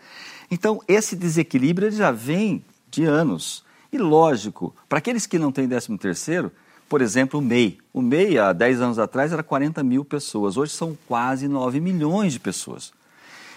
Então, 0.50 0.80
esse 0.88 1.14
desequilíbrio 1.14 1.90
já 1.90 2.10
vem 2.10 2.64
de 2.90 3.04
anos. 3.04 3.64
E 3.96 3.98
lógico, 3.98 4.74
para 4.90 4.98
aqueles 4.98 5.26
que 5.26 5.38
não 5.38 5.50
têm 5.50 5.66
13 5.66 5.96
terceiro, 5.96 6.52
por 6.86 7.00
exemplo, 7.00 7.40
o 7.40 7.42
MEI. 7.42 7.78
O 7.94 8.02
MEI, 8.02 8.38
há 8.38 8.52
10 8.52 8.82
anos 8.82 8.98
atrás, 8.98 9.32
era 9.32 9.42
40 9.42 9.82
mil 9.82 10.04
pessoas. 10.04 10.58
Hoje 10.58 10.72
são 10.72 10.96
quase 11.08 11.48
9 11.48 11.80
milhões 11.80 12.34
de 12.34 12.38
pessoas. 12.38 12.92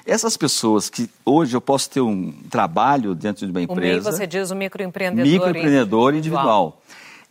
Essas 0.05 0.37
pessoas 0.37 0.89
que 0.89 1.09
hoje 1.25 1.57
eu 1.57 1.59
posso 1.59 1.89
ter 1.89 1.99
um 1.99 2.31
trabalho 2.49 3.13
dentro 3.13 3.45
de 3.45 3.51
uma 3.51 3.61
empresa. 3.61 3.99
O 3.99 4.03
MEI, 4.03 4.13
você 4.13 4.25
diz 4.25 4.49
o 4.49 4.55
microempreendedor, 4.55 5.29
microempreendedor 5.29 6.15
individual. 6.15 6.67
individual. 6.67 6.81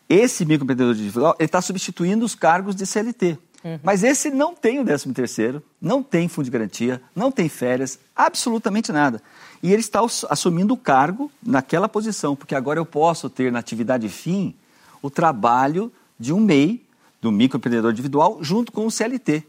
Esse 0.06 0.44
microempreendedor 0.44 0.94
individual 0.94 1.36
está 1.38 1.62
substituindo 1.62 2.26
os 2.26 2.34
cargos 2.34 2.76
de 2.76 2.84
CLT. 2.84 3.38
Uhum. 3.64 3.78
Mas 3.82 4.04
esse 4.04 4.30
não 4.30 4.54
tem 4.54 4.78
o 4.78 4.84
13 4.84 5.12
terceiro, 5.12 5.62
não 5.80 6.02
tem 6.02 6.28
fundo 6.28 6.44
de 6.44 6.50
garantia, 6.50 7.02
não 7.14 7.30
tem 7.30 7.48
férias, 7.48 7.98
absolutamente 8.14 8.92
nada. 8.92 9.20
E 9.62 9.72
ele 9.72 9.80
está 9.80 10.00
assumindo 10.30 10.74
o 10.74 10.76
cargo 10.76 11.30
naquela 11.42 11.88
posição, 11.88 12.36
porque 12.36 12.54
agora 12.54 12.78
eu 12.78 12.86
posso 12.86 13.28
ter 13.28 13.50
na 13.50 13.58
atividade 13.58 14.08
fim 14.08 14.54
o 15.02 15.10
trabalho 15.10 15.92
de 16.18 16.32
um 16.32 16.40
MEI, 16.40 16.82
do 17.20 17.32
microempreendedor 17.32 17.90
individual, 17.90 18.38
junto 18.40 18.70
com 18.70 18.86
o 18.86 18.90
CLT. 18.90 19.42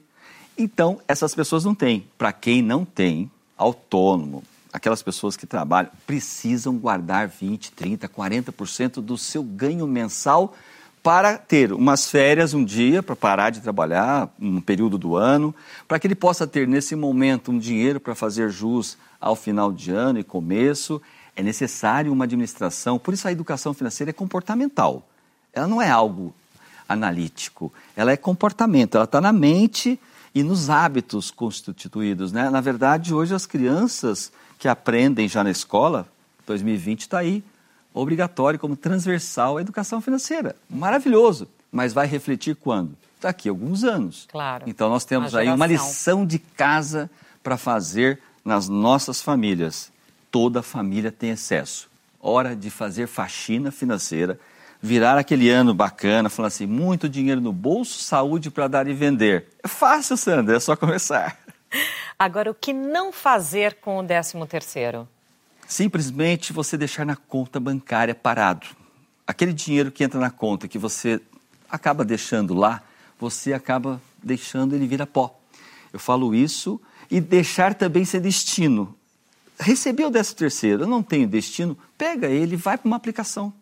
Então, 0.58 1.00
essas 1.08 1.36
pessoas 1.36 1.64
não 1.64 1.76
têm. 1.76 2.06
Para 2.18 2.34
quem 2.34 2.62
não 2.62 2.84
tem, 2.84 3.30
autônomo, 3.56 4.44
aquelas 4.74 5.02
pessoas 5.02 5.36
que 5.38 5.46
trabalham, 5.46 5.92
precisam 6.06 6.76
guardar 6.78 7.28
20, 7.28 7.72
30, 7.72 8.10
40% 8.10 9.02
do 9.02 9.18
seu 9.18 9.44
ganho 9.44 9.86
mensal 9.88 10.56
para 11.02 11.38
ter 11.38 11.72
umas 11.72 12.10
férias 12.10 12.54
um 12.54 12.64
dia, 12.64 13.02
para 13.02 13.16
parar 13.16 13.50
de 13.50 13.62
trabalhar 13.62 14.30
um 14.40 14.60
período 14.60 14.98
do 14.98 15.16
ano, 15.16 15.56
para 15.88 16.00
que 16.00 16.08
ele 16.08 16.16
possa 16.16 16.46
ter 16.46 16.68
nesse 16.68 16.96
momento 16.96 17.52
um 17.52 17.58
dinheiro 17.58 18.00
para 18.00 18.16
fazer 18.16 18.50
jus 18.50 18.98
ao 19.20 19.36
final 19.36 19.72
de 19.72 19.92
ano 19.92 20.20
e 20.20 20.24
começo. 20.24 21.02
É 21.36 21.42
necessário 21.42 22.12
uma 22.12 22.26
administração, 22.26 23.00
por 23.00 23.14
isso 23.14 23.28
a 23.28 23.32
educação 23.32 23.74
financeira 23.74 24.10
é 24.10 24.14
comportamental. 24.14 25.08
Ela 25.54 25.68
não 25.68 25.82
é 25.82 25.90
algo 25.90 26.34
analítico, 26.88 27.72
ela 27.96 28.12
é 28.12 28.18
comportamento, 28.18 28.96
ela 28.96 29.06
está 29.06 29.22
na 29.22 29.32
mente 29.32 30.00
e 30.34 30.44
nos 30.44 30.70
hábitos 30.70 31.32
constituídos. 31.32 32.32
Né? 32.32 32.50
Na 32.50 32.62
verdade, 32.62 33.14
hoje 33.14 33.34
as 33.34 33.46
crianças 33.46 34.32
que 34.58 34.68
aprendem 34.68 35.28
já 35.28 35.44
na 35.44 35.52
escola, 35.52 36.08
2020 36.46 37.02
está 37.02 37.20
aí, 37.20 37.44
obrigatório 37.94 38.60
como 38.60 38.76
transversal 38.76 39.58
a 39.58 39.62
educação 39.62 40.02
financeira. 40.02 40.56
Maravilhoso, 40.70 41.48
mas 41.72 41.94
vai 41.94 42.08
refletir 42.08 42.56
quando? 42.56 42.96
Daqui 43.22 43.50
a 43.50 43.52
alguns 43.52 43.84
anos. 43.84 44.28
Claro. 44.32 44.64
Então 44.68 44.90
nós 44.90 45.04
temos 45.06 45.34
uma 45.34 45.40
aí 45.40 45.50
uma 45.50 45.68
lição 45.68 46.26
de 46.26 46.40
casa 46.40 47.10
para 47.44 47.58
fazer 47.58 48.20
nas 48.44 48.70
nossas 48.70 49.22
famílias. 49.22 49.92
Toda 50.32 50.62
família 50.62 51.12
tem 51.12 51.32
excesso. 51.32 51.90
Hora 52.22 52.56
de 52.56 52.70
fazer 52.70 53.08
faxina 53.08 53.72
financeira, 53.72 54.40
virar 54.82 55.18
aquele 55.18 55.50
ano 55.50 55.74
bacana, 55.74 56.30
falando 56.30 56.50
assim, 56.50 56.66
muito 56.66 57.10
dinheiro 57.10 57.42
no 57.42 57.52
bolso, 57.52 58.00
saúde 58.00 58.50
para 58.50 58.68
dar 58.68 58.88
e 58.88 58.94
vender. 58.94 59.48
É 59.64 59.68
fácil, 59.68 60.16
Sandra, 60.18 60.58
é 60.58 60.60
só 60.60 60.76
começar. 60.76 61.38
Agora, 62.18 62.52
o 62.52 62.54
que 62.54 62.74
não 62.74 63.12
fazer 63.12 63.76
com 63.76 64.00
o 64.00 64.04
décimo 64.04 64.46
terceiro? 64.46 65.08
Simplesmente 65.70 66.52
você 66.52 66.76
deixar 66.76 67.06
na 67.06 67.16
conta 67.16 67.60
bancária 67.60 68.16
parado. 68.16 68.66
Aquele 69.28 69.54
dinheiro 69.54 69.92
que 69.92 70.04
entra 70.04 70.20
na 70.20 70.32
conta 70.32 70.68
que 70.68 70.80
você 70.80 71.22
acaba 71.70 72.04
deixando 72.04 72.56
lá, 72.56 72.82
você 73.20 73.54
acaba 73.54 74.02
deixando 74.22 74.74
ele 74.74 74.88
virar 74.88 75.06
pó. 75.06 75.40
Eu 75.94 76.00
falo 76.00 76.34
isso 76.34 76.82
e 77.10 77.22
deixar 77.22 77.76
também 77.76 78.04
ser 78.04 78.20
destino. 78.20 78.96
Receber 79.60 80.06
o 80.06 80.10
décimo 80.10 80.38
terceiro, 80.40 80.84
eu 80.84 80.88
não 80.88 81.04
tenho 81.04 81.28
destino, 81.28 81.78
pega 81.96 82.28
ele 82.28 82.56
e 82.56 82.58
vai 82.58 82.76
para 82.76 82.88
uma 82.88 82.98
aplicação. 82.98 83.54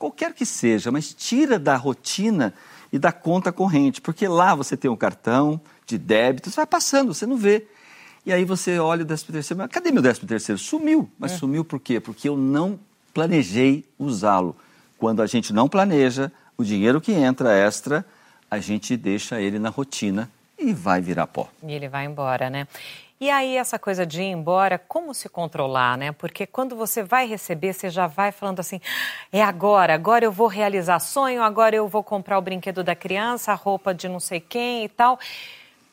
Qualquer 0.00 0.34
que 0.34 0.44
seja, 0.44 0.90
mas 0.90 1.14
tira 1.14 1.60
da 1.60 1.76
rotina 1.76 2.52
e 2.92 2.98
da 2.98 3.12
conta 3.12 3.52
corrente, 3.52 4.00
porque 4.00 4.26
lá 4.26 4.52
você 4.56 4.76
tem 4.76 4.90
um 4.90 4.96
cartão 4.96 5.60
de 5.86 5.96
débito, 5.96 6.50
você 6.50 6.56
vai 6.56 6.66
passando, 6.66 7.14
você 7.14 7.24
não 7.24 7.36
vê. 7.36 7.68
E 8.24 8.32
aí 8.32 8.44
você 8.44 8.78
olha 8.78 9.02
o 9.02 9.04
décimo 9.04 9.32
terceiro, 9.32 9.58
mas 9.58 9.70
cadê 9.70 9.90
meu 9.90 10.02
décimo 10.02 10.28
terceiro? 10.28 10.58
Sumiu. 10.58 11.10
Mas 11.18 11.32
é. 11.32 11.36
sumiu 11.36 11.64
por 11.64 11.80
quê? 11.80 11.98
Porque 11.98 12.28
eu 12.28 12.36
não 12.36 12.78
planejei 13.12 13.84
usá-lo. 13.98 14.56
Quando 14.98 15.20
a 15.22 15.26
gente 15.26 15.52
não 15.52 15.68
planeja, 15.68 16.30
o 16.56 16.62
dinheiro 16.62 17.00
que 17.00 17.12
entra 17.12 17.52
extra, 17.52 18.04
a 18.48 18.58
gente 18.58 18.96
deixa 18.96 19.40
ele 19.40 19.58
na 19.58 19.68
rotina 19.68 20.30
e 20.56 20.72
vai 20.72 21.00
virar 21.00 21.26
pó. 21.26 21.48
E 21.62 21.72
ele 21.72 21.88
vai 21.88 22.04
embora, 22.04 22.48
né? 22.48 22.68
E 23.20 23.30
aí 23.30 23.56
essa 23.56 23.78
coisa 23.78 24.04
de 24.04 24.20
ir 24.20 24.26
embora, 24.26 24.78
como 24.78 25.14
se 25.14 25.28
controlar, 25.28 25.96
né? 25.96 26.12
Porque 26.12 26.44
quando 26.46 26.74
você 26.74 27.02
vai 27.02 27.26
receber, 27.26 27.72
você 27.72 27.88
já 27.88 28.06
vai 28.06 28.32
falando 28.32 28.60
assim: 28.60 28.80
é 29.32 29.42
agora, 29.42 29.94
agora 29.94 30.24
eu 30.24 30.32
vou 30.32 30.48
realizar 30.48 30.98
sonho, 30.98 31.42
agora 31.42 31.76
eu 31.76 31.86
vou 31.86 32.02
comprar 32.02 32.38
o 32.38 32.42
brinquedo 32.42 32.82
da 32.82 32.94
criança, 32.94 33.52
a 33.52 33.54
roupa 33.54 33.94
de 33.94 34.08
não 34.08 34.18
sei 34.18 34.40
quem 34.40 34.84
e 34.84 34.88
tal. 34.88 35.18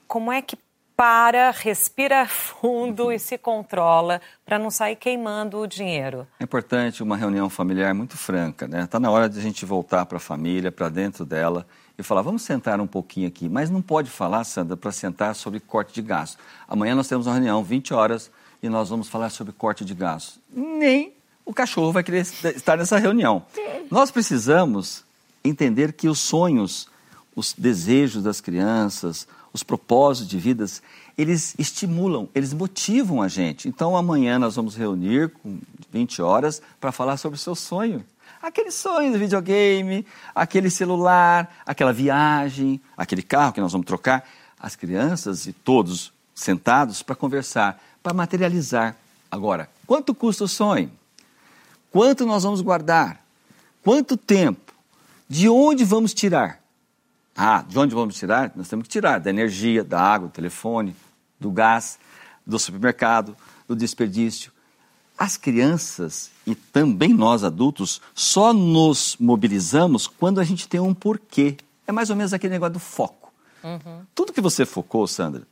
Como 0.07 0.31
é 0.31 0.41
que 0.41 0.57
para, 1.00 1.51
respira 1.51 2.27
fundo 2.27 3.10
e 3.10 3.18
se 3.18 3.38
controla 3.38 4.20
para 4.46 4.60
não 4.60 4.70
sair 4.70 4.98
queimando 4.98 5.58
o 5.60 5.65
dinheiro. 5.65 6.27
É 6.38 6.44
importante 6.44 7.01
uma 7.01 7.15
reunião 7.15 7.50
familiar 7.50 7.94
muito 7.94 8.18
franca, 8.18 8.68
né? 8.68 8.84
Está 8.84 9.00
na 9.00 9.10
hora 9.10 9.29
de 9.29 9.39
a 9.39 9.41
gente 9.41 9.65
voltar 9.65 10.06
para 10.06 10.18
a 10.18 10.20
família, 10.20 10.74
para 10.74 10.89
dentro 10.89 11.24
dela 11.24 11.65
e 11.98 12.03
falar, 12.03 12.22
vamos 12.22 12.41
sentar 12.41 12.82
um 12.82 12.86
pouquinho 12.86 13.29
aqui. 13.29 13.48
Mas 13.48 13.70
não 13.70 13.82
pode 13.82 14.10
falar, 14.10 14.44
Sandra, 14.44 14.75
para 14.75 14.91
sentar 14.91 15.34
sobre 15.36 15.62
corte 15.62 15.94
de 15.94 16.01
gasto. 16.01 16.38
Amanhã 16.68 16.96
nós 16.96 17.08
temos 17.08 17.27
uma 17.27 17.34
reunião, 17.34 17.63
20 17.63 17.94
horas, 17.94 18.29
e 18.62 18.68
nós 18.68 18.89
vamos 18.89 19.08
falar 19.08 19.29
sobre 19.29 19.53
corte 19.53 19.86
de 19.86 19.94
gasto. 19.94 20.41
Nem 20.53 21.13
o 21.46 21.53
cachorro 21.53 21.94
vai 21.94 22.03
querer 22.03 22.24
estar 22.24 22.75
nessa 22.75 22.98
reunião. 22.98 23.46
Nós 23.89 24.12
precisamos 24.12 25.06
entender 25.46 25.94
que 25.94 26.10
os 26.10 26.20
sonhos, 26.20 26.89
os 27.34 27.53
desejos 27.53 28.22
das 28.22 28.41
crianças, 28.41 29.25
os 29.51 29.63
propósitos 29.63 30.29
de 30.29 30.38
vidas, 30.38 30.82
eles 31.18 31.56
estimulam, 31.58 32.29
eles 32.34 32.53
motivam 32.53 33.22
a 33.22 33.27
gente. 33.27 33.68
Então 33.68 33.96
amanhã 33.96 34.38
nós 34.39 34.56
vamos 34.56 34.75
reunir 34.75 35.29
com 35.29 35.60
20 35.91 36.22
horas 36.22 36.62
para 36.79 36.91
falar 36.91 37.18
sobre 37.18 37.36
o 37.36 37.39
seu 37.39 37.56
sonho. 37.56 38.03
Aquele 38.41 38.72
sonho 38.72 39.12
do 39.12 39.20
videogame, 39.20 40.06
aquele 40.34 40.70
celular, 40.70 41.62
aquela 41.65 41.91
viagem, 41.91 42.79
aquele 42.96 43.22
carro 43.22 43.51
que 43.51 43.60
nós 43.60 43.72
vamos 43.72 43.88
trocar. 43.88 44.27
As 44.58 44.75
crianças 44.75 45.46
e 45.46 45.53
todos 45.53 46.12
sentados 46.36 47.01
para 47.01 47.15
conversar, 47.15 47.82
para 48.01 48.13
materializar. 48.13 48.96
Agora, 49.32 49.70
quanto 49.86 50.13
custa 50.13 50.44
o 50.44 50.48
sonho? 50.48 50.91
Quanto 51.91 52.25
nós 52.25 52.44
vamos 52.44 52.62
guardar? 52.62 53.24
Quanto 53.84 54.15
tempo? 54.15 54.74
De 55.27 55.50
onde 55.50 55.84
vamos 55.84 56.13
tirar? 56.13 56.58
Ah, 57.41 57.63
de 57.65 57.79
onde 57.79 57.96
vamos 57.96 58.17
tirar? 58.17 58.51
Nós 58.53 58.67
temos 58.67 58.84
que 58.84 58.89
tirar 58.89 59.17
da 59.17 59.29
energia, 59.29 59.81
da 59.81 59.98
água, 59.98 60.27
do 60.27 60.31
telefone, 60.34 60.93
do 61.39 61.50
gás, 61.50 61.98
do 62.46 62.60
supermercado, 62.60 63.34
do 63.65 63.77
desperdício. 63.77 64.51
As 65.17 65.38
crianças 65.38 66.31
e 66.46 66.53
também 66.53 67.13
nós 67.13 67.46
adultos 67.46 68.01
só 68.13 68.51
nos 68.51 69.15
mobilizamos 69.17 70.05
quando 70.05 70.41
a 70.41 70.43
gente 70.43 70.67
tem 70.67 70.81
um 70.81 70.93
porquê. 70.93 71.55
É 71.88 71.93
mais 71.93 72.10
ou 72.10 72.17
menos 72.17 72.34
aquele 72.34 72.51
negócio 72.51 72.74
do 72.74 72.79
foco. 72.79 73.31
Uhum. 73.63 74.01
Tudo 74.13 74.34
que 74.34 74.41
você 74.41 74.65
focou, 74.65 75.08
Sandra, 75.08 75.43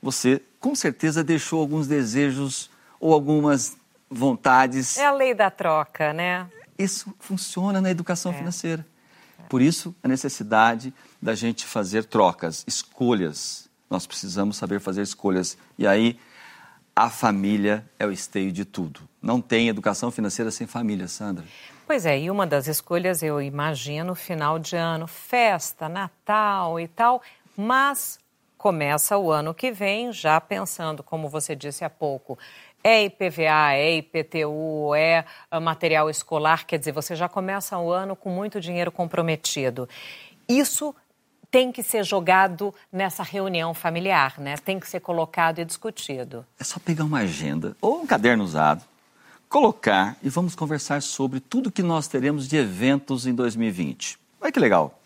você 0.00 0.40
com 0.60 0.72
certeza 0.76 1.24
deixou 1.24 1.60
alguns 1.60 1.88
desejos 1.88 2.70
ou 3.00 3.12
algumas 3.12 3.76
vontades. 4.08 4.96
É 4.98 5.06
a 5.06 5.12
lei 5.12 5.34
da 5.34 5.50
troca, 5.50 6.12
né? 6.12 6.46
Isso 6.78 7.12
funciona 7.18 7.80
na 7.80 7.90
educação 7.90 8.30
é. 8.30 8.36
financeira. 8.36 8.86
Por 9.48 9.62
isso, 9.62 9.94
a 10.02 10.08
necessidade 10.08 10.92
da 11.20 11.34
gente 11.34 11.64
fazer 11.64 12.04
trocas, 12.04 12.64
escolhas. 12.66 13.68
Nós 13.88 14.06
precisamos 14.06 14.56
saber 14.56 14.80
fazer 14.80 15.02
escolhas. 15.02 15.56
E 15.78 15.86
aí, 15.86 16.18
a 16.94 17.10
família 17.10 17.84
é 17.98 18.06
o 18.06 18.12
esteio 18.12 18.52
de 18.52 18.64
tudo. 18.64 19.00
Não 19.20 19.40
tem 19.40 19.68
educação 19.68 20.10
financeira 20.10 20.50
sem 20.50 20.66
família, 20.66 21.08
Sandra. 21.08 21.44
Pois 21.86 22.06
é, 22.06 22.18
e 22.18 22.30
uma 22.30 22.46
das 22.46 22.66
escolhas 22.66 23.22
eu 23.22 23.42
imagino 23.42 24.14
final 24.14 24.58
de 24.58 24.76
ano, 24.76 25.06
festa, 25.06 25.88
Natal 25.88 26.80
e 26.80 26.88
tal, 26.88 27.20
mas 27.56 28.18
começa 28.56 29.18
o 29.18 29.30
ano 29.30 29.52
que 29.52 29.70
vem 29.70 30.10
já 30.10 30.40
pensando, 30.40 31.02
como 31.02 31.28
você 31.28 31.54
disse 31.54 31.84
há 31.84 31.90
pouco, 31.90 32.38
é 32.84 33.04
IPVA, 33.06 33.72
é 33.72 33.96
IPTU, 33.96 34.94
é 34.94 35.24
ah, 35.50 35.58
material 35.58 36.10
escolar, 36.10 36.66
quer 36.66 36.78
dizer, 36.78 36.92
você 36.92 37.16
já 37.16 37.30
começa 37.30 37.78
o 37.78 37.90
ano 37.90 38.14
com 38.14 38.28
muito 38.28 38.60
dinheiro 38.60 38.92
comprometido. 38.92 39.88
Isso 40.46 40.94
tem 41.50 41.72
que 41.72 41.82
ser 41.82 42.04
jogado 42.04 42.74
nessa 42.92 43.22
reunião 43.22 43.72
familiar, 43.72 44.38
né? 44.38 44.56
Tem 44.58 44.78
que 44.78 44.86
ser 44.86 45.00
colocado 45.00 45.60
e 45.60 45.64
discutido. 45.64 46.44
É 46.60 46.64
só 46.64 46.78
pegar 46.78 47.04
uma 47.04 47.20
agenda 47.20 47.74
ou 47.80 48.02
um 48.02 48.06
caderno 48.06 48.44
usado, 48.44 48.84
colocar 49.48 50.16
e 50.22 50.28
vamos 50.28 50.54
conversar 50.54 51.00
sobre 51.00 51.40
tudo 51.40 51.70
que 51.70 51.82
nós 51.82 52.06
teremos 52.06 52.46
de 52.46 52.56
eventos 52.56 53.26
em 53.26 53.34
2020. 53.34 54.18
Olha 54.40 54.52
que 54.52 54.60
legal. 54.60 55.00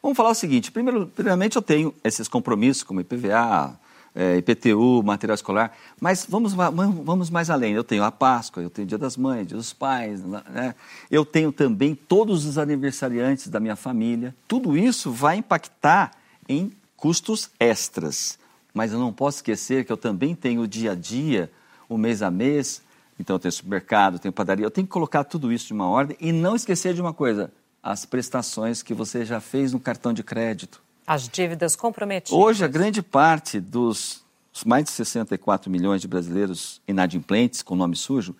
Vamos 0.00 0.16
falar 0.16 0.30
o 0.30 0.34
seguinte: 0.34 0.70
primeiro, 0.70 1.06
primeiramente, 1.08 1.56
eu 1.56 1.62
tenho 1.62 1.92
esses 2.04 2.28
compromissos 2.28 2.84
como 2.84 3.00
IPVA, 3.00 3.76
é, 4.14 4.36
IPTU, 4.36 5.02
material 5.04 5.34
escolar, 5.34 5.76
mas 6.00 6.26
vamos, 6.28 6.52
vamos 6.54 7.30
mais 7.30 7.50
além. 7.50 7.72
Eu 7.72 7.84
tenho 7.84 8.02
a 8.02 8.10
Páscoa, 8.10 8.62
eu 8.62 8.70
tenho 8.70 8.86
o 8.86 8.88
Dia 8.88 8.98
das 8.98 9.16
Mães, 9.16 9.46
Dia 9.46 9.56
dos 9.56 9.72
Pais, 9.72 10.22
né? 10.22 10.74
eu 11.10 11.24
tenho 11.24 11.52
também 11.52 11.94
todos 11.94 12.44
os 12.44 12.58
aniversariantes 12.58 13.48
da 13.48 13.60
minha 13.60 13.76
família. 13.76 14.34
Tudo 14.46 14.76
isso 14.76 15.10
vai 15.10 15.36
impactar 15.36 16.12
em 16.48 16.72
custos 16.96 17.50
extras. 17.60 18.38
Mas 18.74 18.92
eu 18.92 18.98
não 18.98 19.12
posso 19.12 19.38
esquecer 19.38 19.84
que 19.84 19.92
eu 19.92 19.96
também 19.96 20.34
tenho 20.34 20.62
o 20.62 20.68
dia 20.68 20.92
a 20.92 20.94
dia, 20.94 21.50
o 21.88 21.96
mês 21.96 22.22
a 22.22 22.30
mês, 22.30 22.82
então 23.18 23.36
eu 23.36 23.40
tenho 23.40 23.52
supermercado, 23.52 24.18
tenho 24.18 24.32
padaria, 24.32 24.64
eu 24.64 24.70
tenho 24.70 24.86
que 24.86 24.92
colocar 24.92 25.24
tudo 25.24 25.52
isso 25.52 25.66
de 25.66 25.72
uma 25.72 25.88
ordem 25.88 26.16
e 26.20 26.32
não 26.32 26.54
esquecer 26.54 26.94
de 26.94 27.00
uma 27.00 27.12
coisa, 27.12 27.52
as 27.82 28.04
prestações 28.04 28.82
que 28.82 28.94
você 28.94 29.24
já 29.24 29.40
fez 29.40 29.72
no 29.72 29.80
cartão 29.80 30.12
de 30.12 30.22
crédito. 30.22 30.80
As 31.08 31.26
dívidas 31.26 31.74
comprometidas. 31.74 32.38
Hoje, 32.38 32.62
a 32.62 32.68
grande 32.68 33.00
parte 33.00 33.58
dos 33.58 34.22
mais 34.66 34.84
de 34.84 34.90
64 34.90 35.70
milhões 35.70 36.02
de 36.02 36.06
brasileiros 36.06 36.82
inadimplentes 36.86 37.62
com 37.62 37.74
nome 37.74 37.96
sujo, 37.96 38.36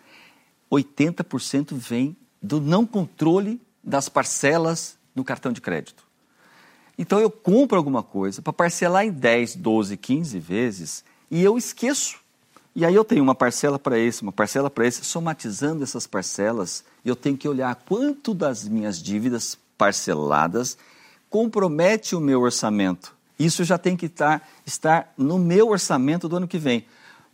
80% 0.70 1.74
vem 1.74 2.14
do 2.42 2.60
não 2.60 2.84
controle 2.84 3.58
das 3.82 4.10
parcelas 4.10 4.98
no 5.14 5.24
cartão 5.24 5.50
de 5.50 5.62
crédito. 5.62 6.04
Então 6.98 7.18
eu 7.18 7.30
compro 7.30 7.78
alguma 7.78 8.02
coisa 8.02 8.42
para 8.42 8.52
parcelar 8.52 9.06
em 9.06 9.10
10, 9.10 9.56
12, 9.56 9.96
15 9.96 10.38
vezes 10.38 11.04
e 11.30 11.42
eu 11.42 11.56
esqueço. 11.56 12.18
E 12.74 12.84
aí 12.84 12.94
eu 12.94 13.04
tenho 13.04 13.22
uma 13.22 13.34
parcela 13.34 13.78
para 13.78 13.98
esse, 13.98 14.20
uma 14.20 14.32
parcela 14.32 14.68
para 14.68 14.86
esse, 14.86 15.02
somatizando 15.06 15.82
essas 15.82 16.06
parcelas, 16.06 16.84
eu 17.02 17.16
tenho 17.16 17.38
que 17.38 17.48
olhar 17.48 17.74
quanto 17.74 18.34
das 18.34 18.68
minhas 18.68 19.02
dívidas 19.02 19.58
parceladas 19.78 20.76
compromete 21.30 22.14
o 22.14 22.20
meu 22.20 22.40
orçamento. 22.42 23.16
Isso 23.38 23.62
já 23.64 23.78
tem 23.78 23.96
que 23.96 24.06
estar, 24.06 24.46
estar 24.66 25.12
no 25.16 25.38
meu 25.38 25.68
orçamento 25.68 26.28
do 26.28 26.36
ano 26.36 26.48
que 26.48 26.58
vem. 26.58 26.84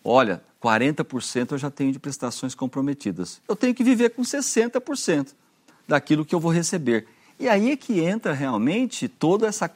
Olha, 0.03 0.43
40% 0.63 1.53
eu 1.53 1.59
já 1.59 1.71
tenho 1.71 1.93
de 1.93 1.99
prestações 1.99 2.55
comprometidas. 2.55 3.41
Eu 3.49 3.57
tenho 3.57 3.75
que 3.75 3.83
viver 3.83 4.11
com 4.11 4.23
60% 4.23 5.33
daquilo 5.89 6.25
que 6.25 6.35
eu 6.35 6.41
vou 6.41 6.53
receber. 6.53 7.07
E 7.39 7.49
aí 7.49 7.71
é 7.71 7.77
que 7.77 8.01
entra 8.01 8.33
realmente 8.33 9.09
toda 9.09 9.47
essa, 9.47 9.71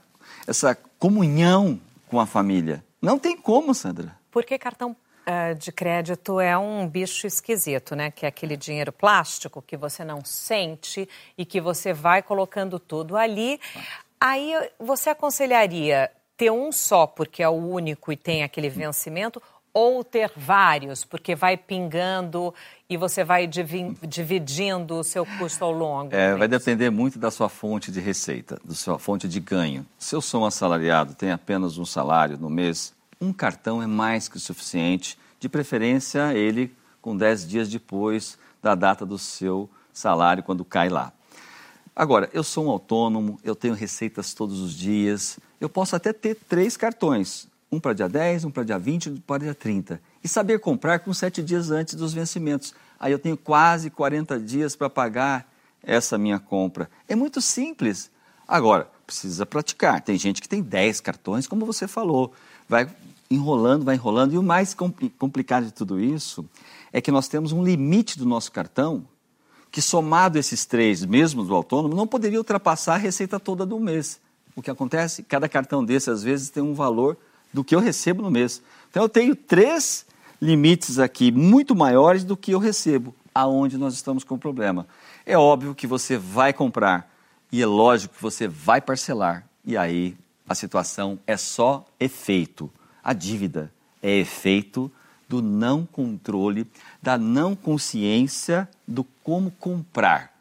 essa 0.47 0.75
comunhão 0.99 1.81
com 2.09 2.21
a 2.21 2.27
família. 2.27 2.85
Não 3.01 3.19
tem 3.19 3.37
como, 3.37 3.75
Sandra. 3.75 4.17
Porque 4.31 4.59
cartão 4.59 4.97
uh, 5.27 5.55
de 5.55 5.73
crédito 5.73 6.41
é 6.41 6.57
um 6.57 6.89
bicho 6.89 7.27
esquisito, 7.27 7.95
né? 7.95 8.11
Que 8.11 8.27
é 8.27 8.29
aquele 8.29 8.57
dinheiro 8.57 8.93
plástico 8.93 9.63
que 9.63 9.77
você 9.77 10.05
não 10.05 10.25
sente 10.25 11.09
e 11.37 11.45
que 11.45 11.61
você 11.61 11.93
vai 11.93 12.23
colocando 12.23 12.79
tudo 12.79 13.17
ali. 13.17 13.61
Aí 14.21 14.53
você 14.79 15.11
aconselharia 15.11 16.11
ter 16.37 16.51
um 16.51 16.73
só, 16.73 17.07
porque 17.07 17.43
é 17.43 17.49
o 17.49 17.53
único 17.53 18.13
e 18.13 18.17
tem 18.17 18.43
aquele 18.43 18.69
vencimento, 18.69 19.43
ou 19.73 20.03
ter 20.03 20.33
vários, 20.37 21.05
porque 21.05 21.35
vai 21.35 21.57
pingando 21.57 22.53
e 22.89 22.97
você 22.97 23.23
vai 23.23 23.47
dividindo 23.47 24.97
o 24.97 25.05
seu 25.05 25.25
custo 25.39 25.65
ao 25.65 25.71
longo? 25.71 26.15
É, 26.15 26.35
vai 26.35 26.49
depender 26.49 26.91
muito 26.91 27.19
da 27.19 27.31
sua 27.31 27.49
fonte 27.49 27.93
de 27.93 28.01
receita, 28.01 28.59
da 28.65 28.75
sua 28.75 28.99
fonte 28.99 29.29
de 29.29 29.39
ganho. 29.39 29.87
Se 29.99 30.17
eu 30.17 30.21
sou 30.21 30.43
um 30.43 30.47
assalariado, 30.47 31.15
tenho 31.15 31.35
apenas 31.35 31.79
um 31.79 31.85
salário 31.85 32.37
no 32.39 32.51
mês, 32.51 32.95
um 33.21 33.33
cartão 33.33 33.83
é 33.83 33.87
mais 33.87 34.29
que 34.29 34.37
o 34.37 34.41
suficiente, 34.41 35.19
de 35.39 35.49
preferência 35.49 36.35
ele 36.35 36.75
com 37.01 37.17
10 37.17 37.47
dias 37.47 37.69
depois 37.69 38.39
da 38.63 38.75
data 38.75 39.07
do 39.07 39.19
seu 39.19 39.71
salário, 39.93 40.43
quando 40.43 40.65
cai 40.65 40.89
lá. 40.89 41.13
Agora, 41.99 42.31
eu 42.33 42.45
sou 42.45 42.67
um 42.67 42.71
autônomo, 42.71 43.41
eu 43.43 43.57
tenho 43.57 43.75
receitas 43.75 44.33
todos 44.33 44.61
os 44.61 44.73
dias, 44.73 45.37
eu 45.61 45.69
posso 45.69 45.97
até 45.97 46.13
ter 46.13 46.37
três 46.37 46.77
cartões, 46.77 47.49
um 47.73 47.81
para 47.81 47.93
dia 47.93 48.09
10, 48.09 48.45
um 48.45 48.53
para 48.53 48.63
dia 48.63 48.79
20, 48.79 49.11
um 49.11 49.17
para 49.17 49.43
dia 49.43 49.53
30. 49.53 50.01
E 50.23 50.29
saber 50.29 50.61
comprar 50.61 51.01
com 51.01 51.13
sete 51.13 51.43
dias 51.43 51.73
antes 51.73 51.97
dos 51.97 52.15
vencimentos. 52.15 52.73
Aí 53.01 53.11
eu 53.11 53.19
tenho 53.19 53.37
quase 53.37 53.91
40 53.91 54.39
dias 54.39 54.77
para 54.77 54.89
pagar 54.89 55.45
essa 55.83 56.17
minha 56.17 56.39
compra. 56.39 56.89
É 57.09 57.17
muito 57.17 57.43
simples. 57.43 58.13
Agora, 58.47 58.89
precisa 59.05 59.45
praticar. 59.45 60.01
Tem 60.01 60.17
gente 60.17 60.41
que 60.41 60.49
tem 60.49 60.63
10 60.63 61.01
cartões, 61.01 61.49
como 61.49 61.67
você 61.67 61.89
falou. 61.89 62.33
Vai 62.69 62.89
enrolando, 63.29 63.85
vai 63.85 63.97
enrolando. 63.97 64.35
E 64.35 64.39
o 64.39 64.43
mais 64.43 64.73
complicado 65.19 65.65
de 65.65 65.73
tudo 65.73 66.01
isso 66.01 66.49
é 66.93 67.01
que 67.01 67.11
nós 67.11 67.27
temos 67.27 67.51
um 67.51 67.65
limite 67.65 68.17
do 68.17 68.25
nosso 68.25 68.53
cartão 68.53 69.05
que 69.71 69.83
somado 69.83 70.39
esses 70.39 70.65
três, 70.65 71.05
mesmo 71.05 71.45
do 71.45 71.55
autônomo, 71.55 71.95
não 71.95 72.07
poderia 72.07 72.39
ultrapassar 72.39 72.95
a 72.95 72.99
receita 72.99 73.39
toda 73.39 73.67
do 73.67 73.79
mês. 73.79 74.21
O 74.57 74.63
que 74.63 74.71
acontece? 74.71 75.23
Cada 75.23 75.49
cartão 75.49 75.85
desse, 75.85 76.11
às 76.11 76.23
vezes, 76.23 76.51
tem 76.51 76.63
um 76.63 76.75
valor 76.75 77.17
do 77.53 77.63
que 77.63 77.75
eu 77.75 77.81
recebo 77.81 78.23
no 78.23 78.31
mês. 78.31 78.63
Então, 78.91 79.03
eu 79.03 79.09
tenho 79.09 79.37
três 79.37 80.07
limites 80.41 80.99
aqui 80.99 81.31
muito 81.31 81.75
maiores 81.75 82.25
do 82.25 82.37
que 82.37 82.53
eu 82.53 82.59
recebo, 82.59 83.15
aonde 83.35 83.77
nós 83.77 83.95
estamos 83.95 84.25
com 84.25 84.35
o 84.35 84.39
problema. 84.39 84.87
É 85.27 85.37
óbvio 85.37 85.75
que 85.75 85.87
você 85.87 86.17
vai 86.17 86.53
comprar 86.53 87.13
e 87.53 87.63
é 87.63 87.67
lógico 87.67 88.15
que 88.15 88.23
você 88.23 88.49
vai 88.49 88.81
parcelar. 88.81 89.47
E 89.65 89.77
aí 89.77 90.17
a 90.49 90.55
situação 90.55 91.19
é 91.27 91.37
só 91.37 91.85
efeito. 92.01 92.71
A 93.03 93.13
dívida 93.13 93.73
é 94.03 94.19
efeito 94.19 94.91
do 95.29 95.43
não 95.43 95.85
controle, 95.85 96.67
da 97.03 97.19
não 97.19 97.55
consciência 97.55 98.69
do 98.87 99.05
como 99.23 99.51
comprar. 99.51 100.39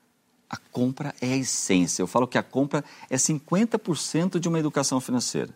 A 0.49 0.55
compra 0.71 1.13
é 1.19 1.33
a 1.33 1.37
essência. 1.37 2.01
Eu 2.01 2.07
falo 2.07 2.27
que 2.27 2.37
a 2.37 2.43
compra 2.43 2.83
é 3.09 3.17
50% 3.17 4.39
de 4.39 4.47
uma 4.47 4.59
educação 4.59 5.01
financeira. 5.01 5.53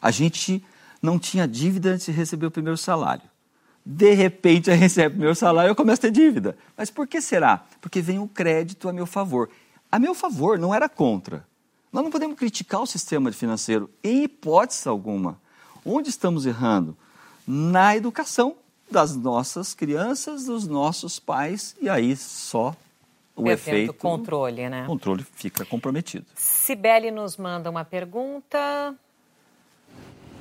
A 0.00 0.10
gente 0.10 0.64
não 1.02 1.18
tinha 1.18 1.46
dívida 1.46 1.90
antes 1.90 2.06
de 2.06 2.12
receber 2.12 2.46
o 2.46 2.50
primeiro 2.50 2.78
salário. 2.78 3.28
De 3.84 4.14
repente, 4.14 4.70
eu 4.70 4.76
recebo 4.76 5.08
o 5.08 5.10
primeiro 5.10 5.34
salário 5.34 5.68
e 5.68 5.72
eu 5.72 5.76
começo 5.76 6.00
a 6.00 6.02
ter 6.02 6.10
dívida. 6.10 6.56
Mas 6.74 6.88
por 6.90 7.06
que 7.06 7.20
será? 7.20 7.66
Porque 7.82 8.00
vem 8.00 8.18
o 8.18 8.26
crédito 8.26 8.88
a 8.88 8.92
meu 8.92 9.04
favor. 9.04 9.50
A 9.92 9.98
meu 9.98 10.14
favor, 10.14 10.58
não 10.58 10.74
era 10.74 10.88
contra. 10.88 11.46
Nós 11.92 12.02
não 12.02 12.10
podemos 12.10 12.36
criticar 12.36 12.80
o 12.80 12.86
sistema 12.86 13.30
financeiro 13.30 13.90
em 14.02 14.24
hipótese 14.24 14.88
alguma. 14.88 15.38
Onde 15.84 16.08
estamos 16.08 16.46
errando? 16.46 16.96
Na 17.46 17.96
educação 17.96 18.56
das 18.90 19.16
nossas 19.16 19.74
crianças, 19.74 20.44
dos 20.44 20.66
nossos 20.66 21.18
pais, 21.18 21.74
e 21.80 21.88
aí 21.88 22.16
só 22.16 22.74
o 23.36 23.50
efeito. 23.50 23.90
O 23.90 23.94
controle, 23.94 24.68
né? 24.68 24.84
O 24.84 24.86
controle 24.86 25.24
fica 25.34 25.64
comprometido. 25.64 26.26
Sibeli 26.34 27.10
nos 27.10 27.36
manda 27.36 27.68
uma 27.68 27.84
pergunta. 27.84 28.94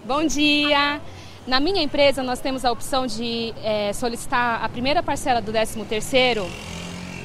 Bom 0.05 0.25
dia. 0.25 1.01
Na 1.47 1.59
minha 1.59 1.81
empresa, 1.81 2.23
nós 2.23 2.39
temos 2.39 2.63
a 2.63 2.71
opção 2.71 3.05
de 3.05 3.53
é, 3.63 3.91
solicitar 3.93 4.63
a 4.63 4.69
primeira 4.69 5.03
parcela 5.03 5.41
do 5.41 5.51
13º 5.51 6.45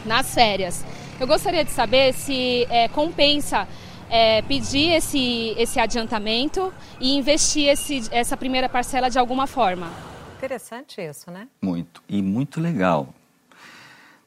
nas 0.05 0.35
férias. 0.35 0.85
Eu 1.21 1.27
gostaria 1.27 1.65
de 1.65 1.71
saber 1.71 2.15
se 2.15 2.65
é, 2.71 2.89
compensa 2.89 3.69
é, 4.11 4.43
pedir 4.43 4.93
esse, 4.93 5.55
esse 5.57 5.79
adiantamento 5.79 6.73
e 7.01 7.17
investir 7.17 7.69
esse, 7.69 8.09
essa 8.11 8.37
primeira 8.37 8.69
parcela 8.69 9.09
de 9.09 9.19
alguma 9.19 9.47
forma. 9.47 9.91
Interessante 10.37 11.01
isso, 11.01 11.31
né? 11.31 11.49
Muito. 11.61 12.03
E 12.09 12.23
muito 12.23 12.61
legal. 12.61 13.15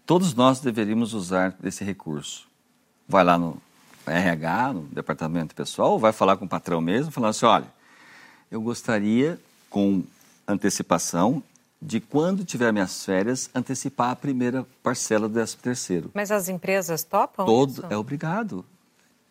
Todos 0.05 0.33
nós 0.33 0.59
deveríamos 0.59 1.13
usar 1.13 1.55
desse 1.59 1.83
recurso. 1.83 2.47
Vai 3.07 3.23
lá 3.23 3.37
no 3.37 3.61
RH, 4.05 4.73
no 4.73 4.81
departamento 4.83 5.55
pessoal, 5.55 5.91
ou 5.91 5.99
vai 5.99 6.11
falar 6.11 6.37
com 6.37 6.45
o 6.45 6.49
patrão 6.49 6.81
mesmo, 6.81 7.11
falando 7.11 7.29
assim: 7.29 7.45
olha, 7.45 7.67
eu 8.49 8.61
gostaria, 8.61 9.39
com 9.69 10.03
antecipação, 10.47 11.41
de 11.81 11.99
quando 11.99 12.43
tiver 12.43 12.71
minhas 12.71 13.03
férias, 13.03 13.49
antecipar 13.55 14.11
a 14.11 14.15
primeira 14.15 14.65
parcela 14.83 15.27
do 15.27 15.33
13 15.33 15.57
terceiro. 15.57 16.11
Mas 16.13 16.31
as 16.31 16.47
empresas 16.47 17.03
topam 17.03 17.45
Todo, 17.45 17.71
isso? 17.71 17.85
É 17.89 17.97
obrigado. 17.97 18.65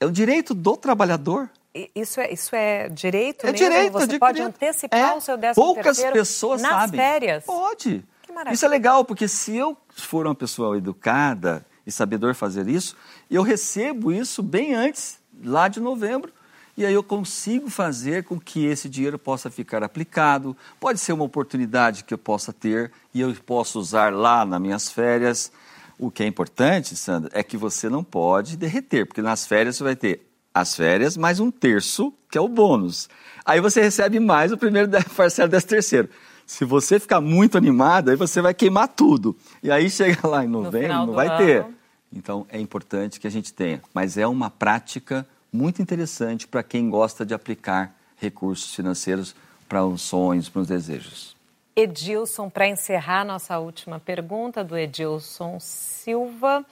É 0.01 0.07
o 0.07 0.11
direito 0.11 0.55
do 0.55 0.79
trabalhador. 0.79 1.51
Isso 1.95 2.19
é, 2.21 2.33
isso 2.33 2.57
é 2.57 2.89
direito 2.89 3.47
é 3.47 3.53
mesmo? 3.53 3.69
Direito, 3.69 3.93
Você 3.93 4.07
de 4.07 4.19
pode 4.19 4.37
direito. 4.39 4.57
antecipar 4.57 4.99
é. 4.99 5.15
o 5.15 5.21
seu 5.21 5.39
13 5.39 5.55
Poucas 5.55 6.01
pessoas 6.01 6.63
nas 6.63 6.71
sabem. 6.73 6.99
férias? 6.99 7.45
Pode. 7.45 8.05
Que 8.23 8.33
maravilha. 8.33 8.55
Isso 8.55 8.65
é 8.65 8.69
legal, 8.69 9.05
porque 9.05 9.29
se 9.29 9.57
eu 9.57 9.77
for 9.95 10.27
uma 10.27 10.35
pessoa 10.35 10.77
educada 10.77 11.65
e 11.87 11.93
sabedor 11.93 12.35
fazer 12.35 12.67
isso, 12.67 12.97
eu 13.31 13.43
recebo 13.43 14.11
isso 14.11 14.43
bem 14.43 14.75
antes, 14.75 15.19
lá 15.45 15.69
de 15.69 15.79
novembro, 15.81 16.33
e 16.77 16.87
aí 16.87 16.95
eu 16.95 17.03
consigo 17.03 17.69
fazer 17.69 18.25
com 18.25 18.41
que 18.41 18.65
esse 18.65 18.89
dinheiro 18.89 19.19
possa 19.19 19.51
ficar 19.51 19.85
aplicado. 19.85 20.57
Pode 20.81 20.99
ser 20.99 21.13
uma 21.13 21.25
oportunidade 21.25 22.05
que 22.05 22.15
eu 22.15 22.19
possa 22.19 22.53
ter 22.53 22.91
e 23.13 23.21
eu 23.21 23.35
posso 23.45 23.79
usar 23.79 24.13
lá 24.13 24.47
nas 24.47 24.61
minhas 24.61 24.91
férias. 24.91 25.53
O 26.01 26.11
que 26.11 26.23
é 26.23 26.27
importante, 26.27 26.97
Sandra, 26.97 27.31
é 27.35 27.43
que 27.43 27.59
você 27.59 27.91
não 27.91 28.03
pode 28.03 28.57
derreter, 28.57 29.05
porque 29.05 29.21
nas 29.21 29.47
férias 29.47 29.77
você 29.77 29.85
vai 29.85 29.95
ter 29.95 30.27
as 30.53 30.75
férias 30.75 31.15
mais 31.15 31.41
um 31.41 31.51
terço, 31.51 32.11
que 32.31 32.39
é 32.39 32.41
o 32.41 32.49
bônus. 32.49 33.07
Aí 33.45 33.61
você 33.61 33.83
recebe 33.83 34.19
mais 34.19 34.51
o 34.51 34.57
primeiro 34.57 34.89
parcela 35.15 35.47
desse 35.47 35.67
terceiro. 35.67 36.09
Se 36.47 36.65
você 36.65 36.99
ficar 36.99 37.21
muito 37.21 37.59
animado, 37.59 38.09
aí 38.09 38.17
você 38.17 38.41
vai 38.41 38.55
queimar 38.55 38.89
tudo. 38.89 39.37
E 39.63 39.71
aí 39.71 39.91
chega 39.91 40.27
lá 40.27 40.43
em 40.43 40.49
novembro, 40.49 40.97
no 40.97 41.07
não 41.09 41.13
vai 41.13 41.29
ano. 41.29 41.37
ter. 41.37 41.67
Então 42.11 42.47
é 42.49 42.59
importante 42.59 43.21
que 43.21 43.27
a 43.27 43.31
gente 43.31 43.53
tenha. 43.53 43.83
Mas 43.93 44.17
é 44.17 44.27
uma 44.27 44.49
prática 44.49 45.27
muito 45.53 45.83
interessante 45.83 46.49
para 46.49 46.63
quem 46.63 46.89
gosta 46.89 47.27
de 47.27 47.35
aplicar 47.35 47.95
recursos 48.17 48.75
financeiros 48.75 49.37
para 49.69 49.85
os 49.85 50.01
sonhos, 50.01 50.49
para 50.49 50.63
os 50.63 50.69
desejos. 50.69 51.37
Edilson, 51.75 52.51
para 52.51 52.69
encerrar 52.69 53.25
nossa 53.25 53.59
última 53.59 53.99
pergunta 53.99 54.65
do 54.65 54.77
Edilson 54.77 55.59
Silva. 55.61 56.65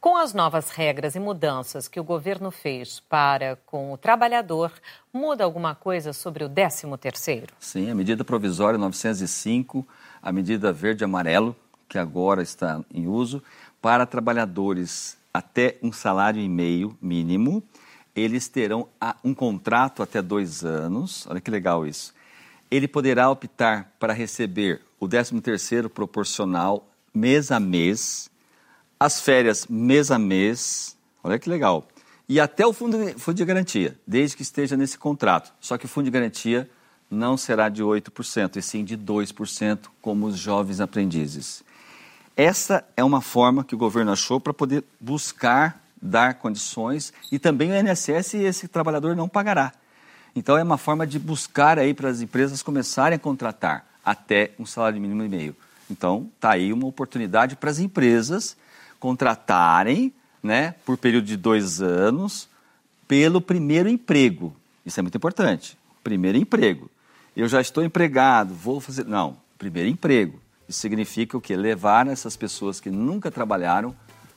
Com 0.00 0.16
as 0.16 0.34
novas 0.34 0.70
regras 0.70 1.14
e 1.14 1.20
mudanças 1.20 1.86
que 1.86 2.00
o 2.00 2.04
governo 2.04 2.50
fez 2.50 2.98
para 2.98 3.56
com 3.64 3.92
o 3.92 3.96
trabalhador, 3.96 4.72
muda 5.12 5.44
alguma 5.44 5.76
coisa 5.76 6.12
sobre 6.12 6.42
o 6.42 6.50
13º? 6.50 7.50
Sim, 7.60 7.88
a 7.88 7.94
medida 7.94 8.24
provisória 8.24 8.76
905, 8.76 9.86
a 10.20 10.32
medida 10.32 10.72
verde 10.72 11.04
e 11.04 11.06
amarelo, 11.06 11.54
que 11.88 11.98
agora 11.98 12.42
está 12.42 12.80
em 12.92 13.06
uso, 13.06 13.40
para 13.80 14.04
trabalhadores 14.04 15.16
até 15.32 15.76
um 15.80 15.92
salário 15.92 16.42
e 16.42 16.48
meio 16.48 16.98
mínimo, 17.00 17.62
eles 18.14 18.48
terão 18.48 18.88
um 19.24 19.32
contrato 19.32 20.02
até 20.02 20.20
dois 20.20 20.64
anos. 20.64 21.26
Olha 21.28 21.40
que 21.40 21.50
legal 21.50 21.86
isso. 21.86 22.12
Ele 22.72 22.88
poderá 22.88 23.28
optar 23.28 23.92
para 24.00 24.14
receber 24.14 24.80
o 24.98 25.06
13º 25.06 25.90
proporcional 25.90 26.88
mês 27.12 27.50
a 27.50 27.60
mês, 27.60 28.30
as 28.98 29.20
férias 29.20 29.66
mês 29.66 30.10
a 30.10 30.18
mês, 30.18 30.96
olha 31.22 31.38
que 31.38 31.50
legal. 31.50 31.86
E 32.26 32.40
até 32.40 32.66
o 32.66 32.72
fundo 32.72 32.96
de, 33.34 33.44
garantia, 33.44 34.00
desde 34.06 34.36
que 34.36 34.42
esteja 34.42 34.74
nesse 34.74 34.96
contrato. 34.96 35.52
Só 35.60 35.76
que 35.76 35.84
o 35.84 35.88
fundo 35.88 36.06
de 36.06 36.10
garantia 36.10 36.70
não 37.10 37.36
será 37.36 37.68
de 37.68 37.82
8%, 37.82 38.56
e 38.56 38.62
sim 38.62 38.82
de 38.84 38.96
2%, 38.96 39.88
como 40.00 40.24
os 40.24 40.38
jovens 40.38 40.80
aprendizes. 40.80 41.62
Essa 42.34 42.88
é 42.96 43.04
uma 43.04 43.20
forma 43.20 43.64
que 43.64 43.74
o 43.74 43.78
governo 43.78 44.12
achou 44.12 44.40
para 44.40 44.54
poder 44.54 44.82
buscar 44.98 45.78
dar 46.00 46.36
condições 46.36 47.12
e 47.30 47.38
também 47.38 47.70
o 47.70 47.76
INSS 47.76 48.32
esse 48.32 48.66
trabalhador 48.66 49.14
não 49.14 49.28
pagará. 49.28 49.74
Então 50.34 50.56
é 50.56 50.62
uma 50.62 50.78
forma 50.78 51.06
de 51.06 51.18
buscar 51.18 51.78
aí 51.78 51.92
para 51.92 52.08
as 52.08 52.20
empresas 52.20 52.62
começarem 52.62 53.16
a 53.16 53.18
contratar 53.18 53.86
até 54.04 54.52
um 54.58 54.66
salário 54.66 55.00
mínimo 55.00 55.22
e 55.24 55.28
meio. 55.28 55.56
Então 55.90 56.28
está 56.34 56.52
aí 56.52 56.72
uma 56.72 56.86
oportunidade 56.86 57.56
para 57.56 57.70
as 57.70 57.78
empresas 57.78 58.56
contratarem, 58.98 60.12
né, 60.42 60.74
por 60.86 60.96
período 60.96 61.26
de 61.26 61.36
dois 61.36 61.82
anos, 61.82 62.48
pelo 63.06 63.40
primeiro 63.40 63.88
emprego. 63.88 64.56
Isso 64.86 64.98
é 64.98 65.02
muito 65.02 65.16
importante. 65.16 65.76
Primeiro 66.02 66.38
emprego. 66.38 66.90
Eu 67.36 67.46
já 67.48 67.60
estou 67.60 67.84
empregado, 67.84 68.54
vou 68.54 68.80
fazer. 68.80 69.04
Não, 69.04 69.36
primeiro 69.58 69.88
emprego. 69.88 70.40
Isso 70.68 70.80
significa 70.80 71.36
o 71.36 71.40
quê? 71.40 71.56
Levar 71.56 72.06
essas 72.06 72.36
pessoas 72.36 72.80
que 72.80 72.90
nunca 72.90 73.30
trabalharam 73.30 73.94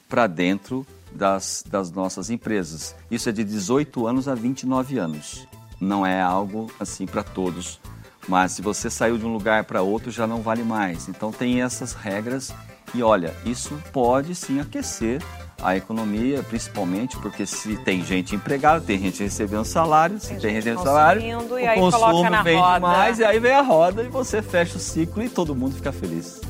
para 0.10 0.27
dentro 0.27 0.86
das, 1.12 1.63
das 1.67 1.91
nossas 1.91 2.29
empresas. 2.29 2.95
Isso 3.10 3.29
é 3.29 3.31
de 3.31 3.43
18 3.43 4.05
anos 4.05 4.27
a 4.27 4.36
29 4.36 4.97
anos. 4.97 5.47
Não 5.79 6.05
é 6.05 6.21
algo 6.21 6.71
assim 6.79 7.05
para 7.05 7.23
todos. 7.23 7.79
Mas 8.27 8.53
se 8.53 8.61
você 8.61 8.89
saiu 8.89 9.17
de 9.17 9.25
um 9.25 9.33
lugar 9.33 9.65
para 9.65 9.81
outro, 9.81 10.09
já 10.11 10.25
não 10.25 10.41
vale 10.41 10.63
mais. 10.63 11.07
Então 11.07 11.31
tem 11.31 11.61
essas 11.61 11.93
regras 11.93 12.53
e 12.93 13.03
olha, 13.03 13.35
isso 13.45 13.77
pode 13.91 14.33
sim 14.33 14.59
aquecer 14.59 15.21
a 15.61 15.75
economia, 15.75 16.43
principalmente 16.43 17.17
porque 17.17 17.45
se 17.45 17.77
tem 17.77 18.03
gente 18.03 18.35
empregada, 18.35 18.81
tem 18.81 18.99
gente 18.99 19.23
recebendo 19.23 19.65
salário, 19.65 20.19
se 20.19 20.29
Tem 20.29 20.38
tem, 20.38 20.49
gente 20.51 20.55
recebendo 20.55 20.83
salário, 20.83 21.21
e 21.21 21.35
o 21.35 21.75
consumo 21.75 22.23
roda. 22.57 22.79
mais, 22.79 23.19
e 23.19 23.23
aí 23.23 23.39
vem 23.39 23.53
a 23.53 23.61
roda 23.61 24.03
e 24.03 24.07
você 24.07 24.41
fecha 24.41 24.77
o 24.77 24.79
ciclo 24.79 25.23
e 25.23 25.29
todo 25.29 25.55
mundo 25.55 25.75
fica 25.75 25.91
feliz. 25.91 26.41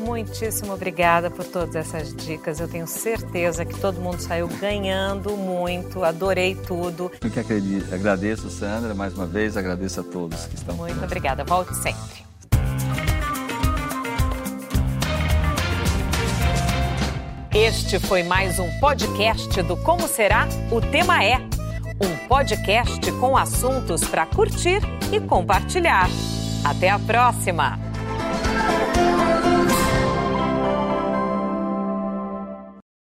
Muitíssimo 0.00 0.72
obrigada 0.72 1.30
por 1.30 1.44
todas 1.44 1.76
essas 1.76 2.14
dicas. 2.14 2.58
Eu 2.58 2.66
tenho 2.66 2.86
certeza 2.86 3.64
que 3.64 3.78
todo 3.78 4.00
mundo 4.00 4.18
saiu 4.20 4.48
ganhando 4.48 5.36
muito. 5.36 6.02
Adorei 6.02 6.54
tudo. 6.54 7.12
Eu 7.22 7.30
que 7.30 7.38
acredito, 7.38 7.94
agradeço, 7.94 8.48
Sandra, 8.48 8.94
mais 8.94 9.14
uma 9.14 9.26
vez, 9.26 9.56
agradeço 9.56 10.00
a 10.00 10.02
todos 10.02 10.46
que 10.46 10.54
estão 10.54 10.74
Muito 10.76 11.04
obrigada. 11.04 11.44
Volte 11.44 11.74
sempre. 11.76 12.24
Este 17.52 17.98
foi 17.98 18.22
mais 18.22 18.58
um 18.58 18.70
podcast 18.78 19.62
do 19.62 19.76
Como 19.76 20.08
Será? 20.08 20.48
O 20.70 20.80
Tema 20.80 21.22
é. 21.22 21.36
Um 22.00 22.26
podcast 22.26 23.12
com 23.12 23.36
assuntos 23.36 24.02
para 24.04 24.24
curtir 24.24 24.80
e 25.12 25.20
compartilhar. 25.20 26.08
Até 26.64 26.88
a 26.88 26.98
próxima! 26.98 27.89